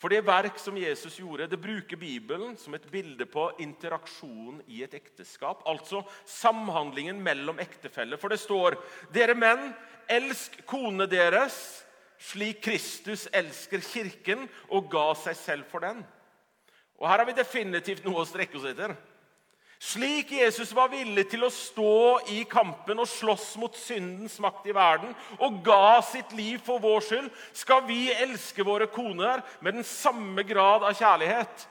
For 0.00 0.10
det 0.10 0.24
verk 0.26 0.58
som 0.58 0.76
Jesus 0.76 1.18
gjorde, 1.20 1.46
det 1.46 1.60
bruker 1.60 1.96
Bibelen 2.00 2.56
som 2.58 2.74
et 2.74 2.86
bilde 2.90 3.26
på 3.30 3.46
interaksjon 3.62 4.62
i 4.66 4.82
et 4.82 4.94
ekteskap. 4.96 5.62
Altså 5.68 6.02
samhandlingen 6.26 7.20
mellom 7.22 7.60
ektefeller. 7.62 8.18
For 8.18 8.32
det 8.32 8.40
står 8.42 8.78
dere 9.14 9.36
menn, 9.38 9.70
elsk 10.10 10.58
kone 10.68 11.06
deres 11.08 11.84
slik 12.24 12.62
Kristus 12.64 13.26
elsker 13.32 13.84
kirken 13.84 14.46
og 14.72 14.88
ga 14.92 15.10
seg 15.18 15.36
selv 15.38 15.70
for 15.70 15.84
den. 15.84 16.02
Og 16.98 17.08
Her 17.08 17.20
har 17.20 17.28
vi 17.28 17.36
definitivt 17.36 18.04
noe 18.06 18.22
å 18.22 18.28
strekke 18.28 18.58
oss 18.58 18.68
etter. 18.70 18.96
Slik 19.84 20.30
Jesus 20.32 20.70
var 20.72 20.88
villig 20.88 21.26
til 21.28 21.42
å 21.44 21.50
stå 21.52 21.96
i 22.32 22.38
kampen 22.48 23.02
og 23.02 23.08
slåss 23.10 23.50
mot 23.60 23.74
syndens 23.76 24.38
makt 24.40 24.70
i 24.70 24.72
verden 24.72 25.10
og 25.44 25.58
ga 25.66 25.98
sitt 26.08 26.30
liv 26.32 26.62
for 26.64 26.80
vår 26.80 27.04
skyld, 27.04 27.26
skal 27.52 27.82
vi 27.84 28.06
elske 28.14 28.64
våre 28.64 28.86
koner 28.88 29.42
med 29.60 29.76
den 29.76 29.84
samme 29.84 30.40
grad 30.48 30.86
av 30.88 30.96
kjærlighet. 30.96 31.66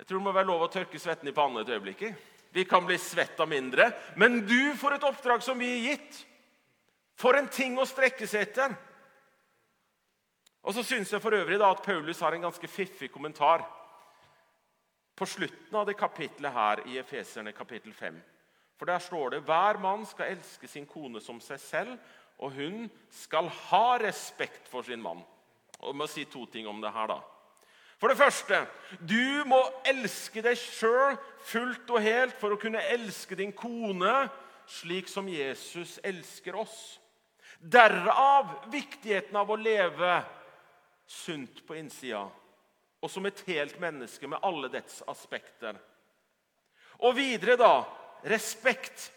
Jeg 0.00 0.08
tror 0.08 0.22
det 0.22 0.24
må 0.24 0.32
være 0.32 0.48
lov 0.48 0.64
å 0.64 0.70
tørke 0.72 1.02
svetten 1.02 1.28
i 1.28 1.34
pannen 1.36 1.60
et 1.60 1.72
øyeblikk. 1.74 2.06
Vi 2.56 2.64
kan 2.64 2.86
bli 2.88 2.96
svetta 2.98 3.44
mindre. 3.46 3.90
Men 4.16 4.40
du 4.48 4.72
får 4.80 4.96
et 4.96 5.04
oppdrag 5.10 5.44
som 5.44 5.60
vi 5.60 5.68
er 5.74 5.84
gitt. 5.90 6.22
For 7.20 7.36
en 7.36 7.50
ting 7.52 7.76
å 7.76 7.84
strekke 7.84 8.24
seg 8.24 8.46
etter. 8.48 8.72
Og 10.64 10.72
så 10.72 10.86
syns 10.86 11.12
jeg 11.12 11.20
for 11.20 11.36
øvrig 11.36 11.60
da 11.60 11.68
at 11.74 11.84
Paulus 11.84 12.24
har 12.24 12.32
en 12.32 12.48
ganske 12.48 12.72
fiffig 12.72 13.12
kommentar 13.12 13.66
på 15.20 15.26
slutten 15.26 15.76
av 15.76 15.84
det 15.86 15.98
kapitlet 16.00 16.52
her 16.54 16.80
i 16.88 16.96
Efeserne 16.98 17.52
kapittel 17.52 17.92
5. 17.92 18.16
For 18.80 18.88
der 18.88 19.02
står 19.04 19.34
det 19.34 19.42
hver 19.44 19.76
mann 19.82 20.06
skal 20.08 20.32
elske 20.32 20.68
sin 20.68 20.86
kone 20.88 21.20
som 21.20 21.42
seg 21.44 21.60
selv, 21.60 21.98
og 22.40 22.54
hun 22.56 22.86
skal 23.12 23.50
ha 23.68 23.98
respekt 24.00 24.70
for 24.72 24.86
sin 24.86 25.02
mann. 25.04 25.20
Og 25.80 25.92
Jeg 25.92 25.98
må 26.00 26.06
si 26.08 26.24
to 26.24 26.46
ting 26.46 26.68
om 26.68 26.80
det 26.80 26.92
her. 26.92 27.06
da. 27.06 27.18
For 28.00 28.08
det 28.08 28.16
første, 28.16 28.66
du 28.96 29.44
må 29.44 29.60
elske 29.84 30.40
deg 30.40 30.56
sjøl 30.56 31.18
fullt 31.44 31.90
og 31.90 32.00
helt 32.00 32.40
for 32.40 32.56
å 32.56 32.60
kunne 32.60 32.80
elske 32.80 33.36
din 33.36 33.52
kone 33.52 34.30
slik 34.66 35.08
som 35.08 35.28
Jesus 35.28 35.98
elsker 36.02 36.56
oss. 36.56 36.98
Derav 37.60 38.72
viktigheten 38.72 39.36
av 39.36 39.50
å 39.50 39.60
leve 39.60 40.22
sunt 41.04 41.66
på 41.66 41.76
innsida 41.76 42.24
og 43.00 43.10
som 43.10 43.26
et 43.26 43.42
helt 43.48 43.78
menneske 43.80 44.28
med 44.28 44.42
alle 44.44 44.68
dets 44.72 45.00
aspekter. 45.08 45.78
Og 47.00 47.16
videre, 47.16 47.56
da 47.56 47.72
respekt. 48.28 49.08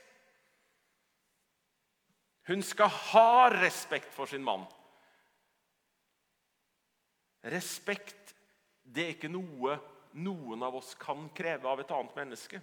Hun 2.47 2.63
skal 2.63 2.91
ha 3.11 3.49
respekt 3.51 4.13
for 4.15 4.29
sin 4.29 4.43
mann. 4.43 4.63
Respekt 7.43 8.35
det 8.83 9.03
er 9.03 9.15
ikke 9.15 9.31
noe 9.31 9.77
noen 10.13 10.61
av 10.63 10.75
oss 10.77 10.93
kan 10.99 11.25
kreve 11.33 11.67
av 11.67 11.79
et 11.81 11.91
annet 11.91 12.15
menneske. 12.15 12.59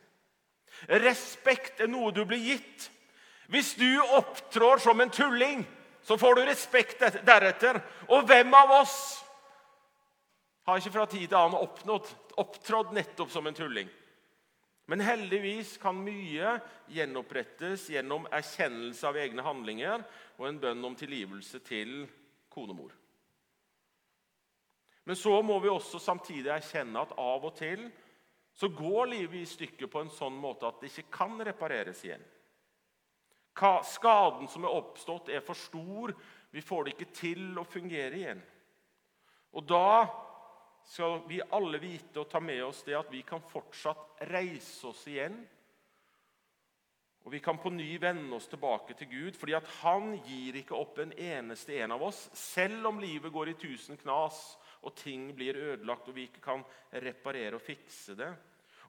Respekt 1.02 1.80
er 1.83 1.90
noe 1.90 2.12
du 2.14 2.22
blir 2.28 2.40
gitt. 2.52 2.90
Hvis 3.50 3.72
du 3.74 3.88
opptrår 4.14 4.78
som 4.78 5.00
en 5.02 5.11
tulling, 5.11 5.64
så 6.06 6.16
får 6.20 6.38
du 6.38 6.42
respekt 6.46 7.02
deretter. 7.26 7.80
Og 8.09 8.28
hvem 8.28 8.54
av 8.54 8.76
oss 8.78 8.94
har 10.68 10.80
ikke 10.80 10.92
fra 10.94 11.06
tid 11.08 11.26
til 11.28 11.38
annen 11.38 11.60
oppnådd, 11.60 12.10
opptrådt 12.40 12.94
nettopp 12.96 13.32
som 13.32 13.48
en 13.48 13.56
tulling. 13.56 13.88
Men 14.90 15.04
heldigvis 15.06 15.76
kan 15.78 15.98
mye 16.02 16.56
gjenopprettes 16.90 17.86
gjennom 17.92 18.26
erkjennelse 18.34 19.06
av 19.06 19.18
egne 19.22 19.44
handlinger 19.46 20.02
og 20.38 20.48
en 20.48 20.58
bønn 20.62 20.88
om 20.88 20.96
tilgivelse 20.98 21.60
til 21.62 22.08
konemor. 22.50 22.90
Men 25.06 25.16
så 25.16 25.36
må 25.46 25.60
vi 25.62 25.70
også 25.70 26.00
samtidig 26.02 26.50
erkjenne 26.54 27.04
at 27.06 27.14
av 27.18 27.46
og 27.46 27.54
til 27.58 27.86
så 28.54 28.68
går 28.74 29.12
livet 29.12 29.40
i 29.40 29.48
stykker 29.48 29.88
på 29.88 30.02
en 30.02 30.12
sånn 30.12 30.34
måte 30.36 30.68
at 30.68 30.82
det 30.82 30.90
ikke 30.90 31.14
kan 31.14 31.38
repareres 31.46 32.02
igjen. 32.04 32.22
Skaden 33.86 34.48
som 34.50 34.64
er 34.64 34.74
oppstått, 34.74 35.30
er 35.30 35.42
for 35.44 35.58
stor. 35.58 36.12
Vi 36.50 36.62
får 36.64 36.84
det 36.84 36.94
ikke 36.94 37.12
til 37.14 37.58
å 37.60 37.66
fungere 37.68 38.18
igjen. 38.18 38.42
Og 39.54 39.66
da 39.66 40.06
skal 40.90 41.20
vi 41.29 41.40
alle 41.50 41.79
vite 41.79 42.18
og 42.18 42.26
ta 42.31 42.40
med 42.42 42.64
oss 42.66 42.83
det 42.83 42.96
at 42.98 43.11
vi 43.12 43.20
kan 43.22 43.42
fortsatt 43.46 44.24
reise 44.26 44.88
oss 44.90 45.05
igjen. 45.07 45.37
Og 47.22 47.31
vi 47.31 47.38
kan 47.44 47.61
på 47.62 47.70
ny 47.70 47.92
vende 48.03 48.35
oss 48.35 48.48
tilbake 48.50 48.96
til 48.98 49.07
Gud, 49.12 49.38
fordi 49.38 49.55
at 49.55 49.68
han 49.85 50.16
gir 50.26 50.59
ikke 50.59 50.74
opp 50.74 50.98
en 50.98 51.12
eneste 51.14 51.79
en 51.79 51.94
av 51.94 52.03
oss. 52.09 52.24
Selv 52.35 52.90
om 52.90 52.98
livet 52.98 53.31
går 53.31 53.53
i 53.53 53.57
tusen 53.61 54.00
knas 54.03 54.40
og 54.81 54.96
ting 54.98 55.29
blir 55.37 55.61
ødelagt, 55.61 56.11
og 56.11 56.16
vi 56.16 56.26
ikke 56.26 56.42
kan 56.42 56.66
reparere 56.90 57.61
og 57.61 57.62
fikse 57.62 58.18
det. 58.18 58.33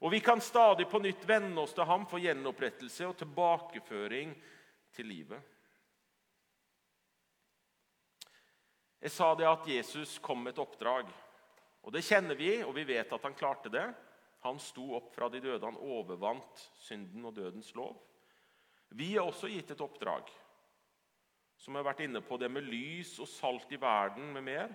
Og 0.02 0.10
vi 0.10 0.24
kan 0.26 0.42
stadig 0.42 0.90
på 0.90 0.98
nytt 0.98 1.22
vende 1.28 1.62
oss 1.62 1.76
til 1.76 1.86
ham 1.86 2.08
for 2.10 2.18
gjenopprettelse 2.18 3.06
og 3.06 3.18
tilbakeføring 3.22 4.34
til 4.96 5.12
livet. 5.12 5.50
Jeg 8.98 9.14
sa 9.14 9.36
det 9.38 9.46
at 9.46 9.68
Jesus 9.70 10.18
kom 10.18 10.42
med 10.42 10.56
et 10.56 10.64
oppdrag. 10.66 11.06
Og 11.82 11.92
Det 11.92 12.04
kjenner 12.06 12.38
vi, 12.38 12.62
og 12.62 12.74
vi 12.76 12.86
vet 12.86 13.12
at 13.12 13.24
han 13.26 13.34
klarte 13.34 13.72
det. 13.72 13.86
Han 14.42 14.58
sto 14.58 14.94
opp 14.98 15.12
fra 15.14 15.28
de 15.30 15.40
døde. 15.42 15.64
Han 15.66 15.78
overvant 15.78 16.62
synden 16.82 17.24
og 17.26 17.34
dødens 17.36 17.74
lov. 17.78 17.96
Vi 18.92 19.14
er 19.16 19.24
også 19.24 19.48
gitt 19.48 19.70
et 19.72 19.80
oppdrag, 19.80 20.26
som 21.56 21.78
har 21.78 21.86
vært 21.86 22.02
inne 22.04 22.20
på 22.20 22.36
det 22.36 22.50
med 22.52 22.66
lys 22.66 23.14
og 23.22 23.30
salt 23.30 23.70
i 23.72 23.80
verden 23.80 24.32
med 24.34 24.44
mer. 24.44 24.74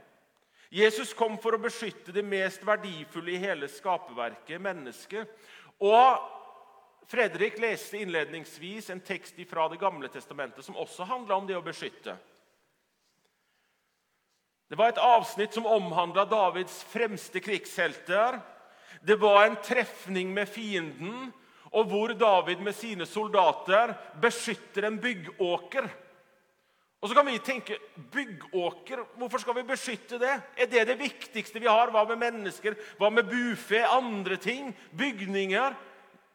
Jesus 0.74 1.14
kom 1.16 1.38
for 1.40 1.56
å 1.56 1.62
beskytte 1.62 2.12
det 2.16 2.26
mest 2.26 2.66
verdifulle 2.66 3.36
i 3.36 3.40
hele 3.40 3.70
skaperverket, 3.72 4.60
mennesket. 4.64 5.30
Og 5.80 6.34
Fredrik 7.08 7.56
leste 7.64 8.02
innledningsvis 8.02 8.90
en 8.92 9.00
tekst 9.00 9.38
fra 9.48 9.70
Det 9.72 9.80
gamle 9.80 10.10
testamentet 10.12 10.66
som 10.66 10.76
også 10.76 11.08
handla 11.08 11.38
om 11.40 11.48
det 11.48 11.56
å 11.56 11.64
beskytte. 11.64 12.18
Det 14.68 14.76
var 14.76 14.92
et 14.92 15.00
avsnitt 15.00 15.56
som 15.56 15.68
omhandla 15.70 16.26
Davids 16.28 16.82
fremste 16.92 17.40
krigshelter. 17.40 18.40
Det 19.02 19.16
var 19.22 19.46
en 19.46 19.56
trefning 19.64 20.34
med 20.36 20.50
fienden, 20.52 21.30
og 21.72 21.88
hvor 21.88 22.12
David 22.18 22.60
med 22.64 22.76
sine 22.76 23.08
soldater 23.08 23.94
beskytter 24.20 24.90
en 24.90 25.00
byggåker. 25.00 25.88
Og 26.98 27.10
så 27.10 27.16
kan 27.16 27.28
vi 27.30 27.38
tenke 27.40 27.78
byggåker, 28.12 29.04
hvorfor 29.16 29.40
skal 29.44 29.60
vi 29.60 29.68
beskytte 29.70 30.18
det? 30.20 30.34
Er 30.58 30.70
det 30.72 30.88
det 30.90 31.00
viktigste 31.00 31.62
vi 31.62 31.70
har? 31.70 31.92
Hva 31.94 32.04
med 32.10 32.20
mennesker? 32.26 32.76
Hva 32.98 33.12
med 33.14 33.30
bufe? 33.30 33.84
Andre 33.86 34.40
ting? 34.42 34.74
Bygninger? 34.98 35.76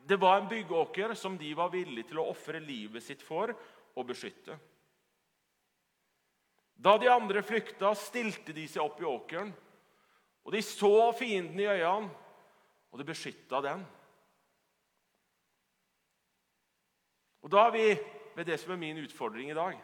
Det 0.07 0.17
var 0.23 0.39
en 0.39 0.49
byggåker 0.49 1.15
som 1.19 1.37
de 1.39 1.53
var 1.59 1.73
villige 1.75 2.09
til 2.09 2.23
å 2.23 2.31
ofre 2.31 2.63
livet 2.63 3.03
sitt 3.05 3.23
for 3.27 3.53
å 3.93 4.07
beskytte. 4.07 4.57
Da 6.83 6.97
de 6.99 7.11
andre 7.11 7.45
flykta, 7.47 7.93
stilte 7.95 8.55
de 8.57 8.67
seg 8.67 8.83
opp 8.83 8.99
i 9.01 9.07
åkeren. 9.07 9.53
Og 10.43 10.55
de 10.55 10.63
så 10.67 11.13
fienden 11.15 11.61
i 11.61 11.69
øynene, 11.71 12.11
og 12.91 12.99
de 12.99 13.07
beskytta 13.07 13.61
den. 13.63 13.85
Og 17.43 17.51
Da 17.51 17.67
er 17.67 17.71
vi 17.71 17.87
ved 18.37 18.45
det 18.45 18.61
som 18.61 18.73
er 18.73 18.77
min 18.77 18.99
utfordring 19.05 19.51
i 19.51 19.55
dag. 19.55 19.79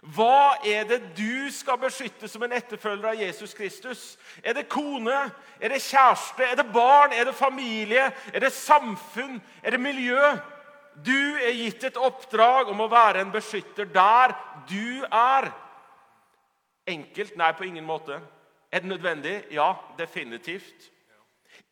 Hva 0.00 0.56
er 0.64 0.86
det 0.88 1.00
du 1.16 1.50
skal 1.52 1.76
beskytte 1.78 2.28
som 2.28 2.42
en 2.42 2.54
etterfølger 2.56 3.10
av 3.10 3.20
Jesus 3.20 3.52
Kristus? 3.54 4.18
Er 4.42 4.54
det 4.56 4.68
kone? 4.72 5.16
Er 5.60 5.68
det 5.68 5.82
kjæreste? 5.84 6.46
Er 6.46 6.56
det 6.56 6.72
barn? 6.72 7.12
Er 7.12 7.24
det 7.28 7.34
familie? 7.34 8.06
Er 8.32 8.40
det 8.40 8.52
samfunn? 8.52 9.40
Er 9.62 9.70
det 9.70 9.80
miljø? 9.80 10.22
Du 11.04 11.36
er 11.36 11.52
gitt 11.52 11.84
et 11.84 12.00
oppdrag 12.00 12.72
om 12.72 12.80
å 12.80 12.88
være 12.88 13.20
en 13.20 13.34
beskytter 13.34 13.84
der 13.92 14.32
du 14.70 15.04
er. 15.04 15.50
Enkelt? 16.86 17.36
Nei, 17.36 17.52
på 17.52 17.64
ingen 17.64 17.84
måte. 17.84 18.20
Er 18.70 18.80
det 18.80 18.88
nødvendig? 18.88 19.42
Ja, 19.50 19.74
definitivt. 19.98 20.90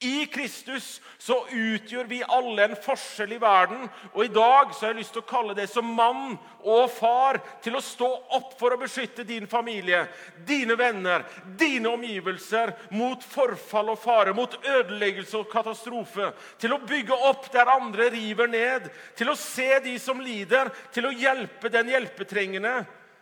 I 0.01 0.27
Kristus 0.27 1.01
så 1.19 1.41
utgjør 1.51 2.05
vi 2.07 2.21
alle 2.23 2.69
en 2.69 2.75
forskjell 2.79 3.33
i 3.35 3.39
verden. 3.43 3.89
Og 4.13 4.21
i 4.25 4.31
dag 4.31 4.71
så 4.71 4.85
har 4.85 4.93
jeg 4.93 5.01
lyst 5.01 5.17
til 5.17 5.25
å 5.25 5.27
kalle 5.27 5.57
det 5.59 5.67
som 5.71 5.89
mann 5.91 6.37
og 6.63 6.85
far 6.95 7.41
til 7.65 7.75
å 7.75 7.83
stå 7.83 8.11
opp 8.39 8.53
for 8.61 8.75
å 8.75 8.79
beskytte 8.79 9.27
din 9.27 9.49
familie, 9.51 10.05
dine 10.47 10.77
venner, 10.79 11.25
dine 11.59 11.91
omgivelser 11.91 12.77
mot 12.95 13.27
forfall 13.27 13.91
og 13.97 13.99
fare, 14.03 14.37
mot 14.39 14.55
ødeleggelse 14.63 15.41
og 15.41 15.51
katastrofe. 15.51 16.31
Til 16.63 16.77
å 16.77 16.83
bygge 16.87 17.19
opp 17.33 17.51
der 17.55 17.75
andre 17.75 18.07
river 18.15 18.51
ned. 18.55 18.87
Til 19.19 19.35
å 19.35 19.39
se 19.39 19.81
de 19.83 19.97
som 19.99 20.23
lider. 20.23 20.71
Til 20.95 21.11
å 21.11 21.15
hjelpe 21.15 21.75
den 21.75 21.91
hjelpetrengende 21.91 22.77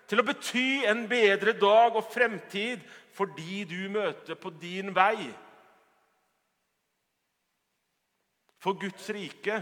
til 0.07 0.23
å 0.23 0.27
bety 0.27 0.85
en 0.87 1.05
bedre 1.11 1.57
dag 1.59 1.97
og 1.99 2.11
fremtid 2.12 2.85
for 3.16 3.33
de 3.37 3.64
du 3.69 3.81
møter 3.92 4.38
på 4.38 4.53
din 4.61 4.92
vei. 4.95 5.27
For 8.62 8.79
Guds 8.79 9.09
rike 9.14 9.61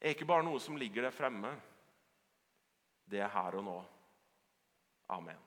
er 0.00 0.14
ikke 0.14 0.28
bare 0.28 0.46
noe 0.46 0.60
som 0.62 0.78
ligger 0.78 1.06
der 1.06 1.14
fremme. 1.14 1.52
Det 3.06 3.22
er 3.22 3.30
her 3.30 3.58
og 3.60 3.66
nå. 3.66 3.76
Amen. 5.14 5.45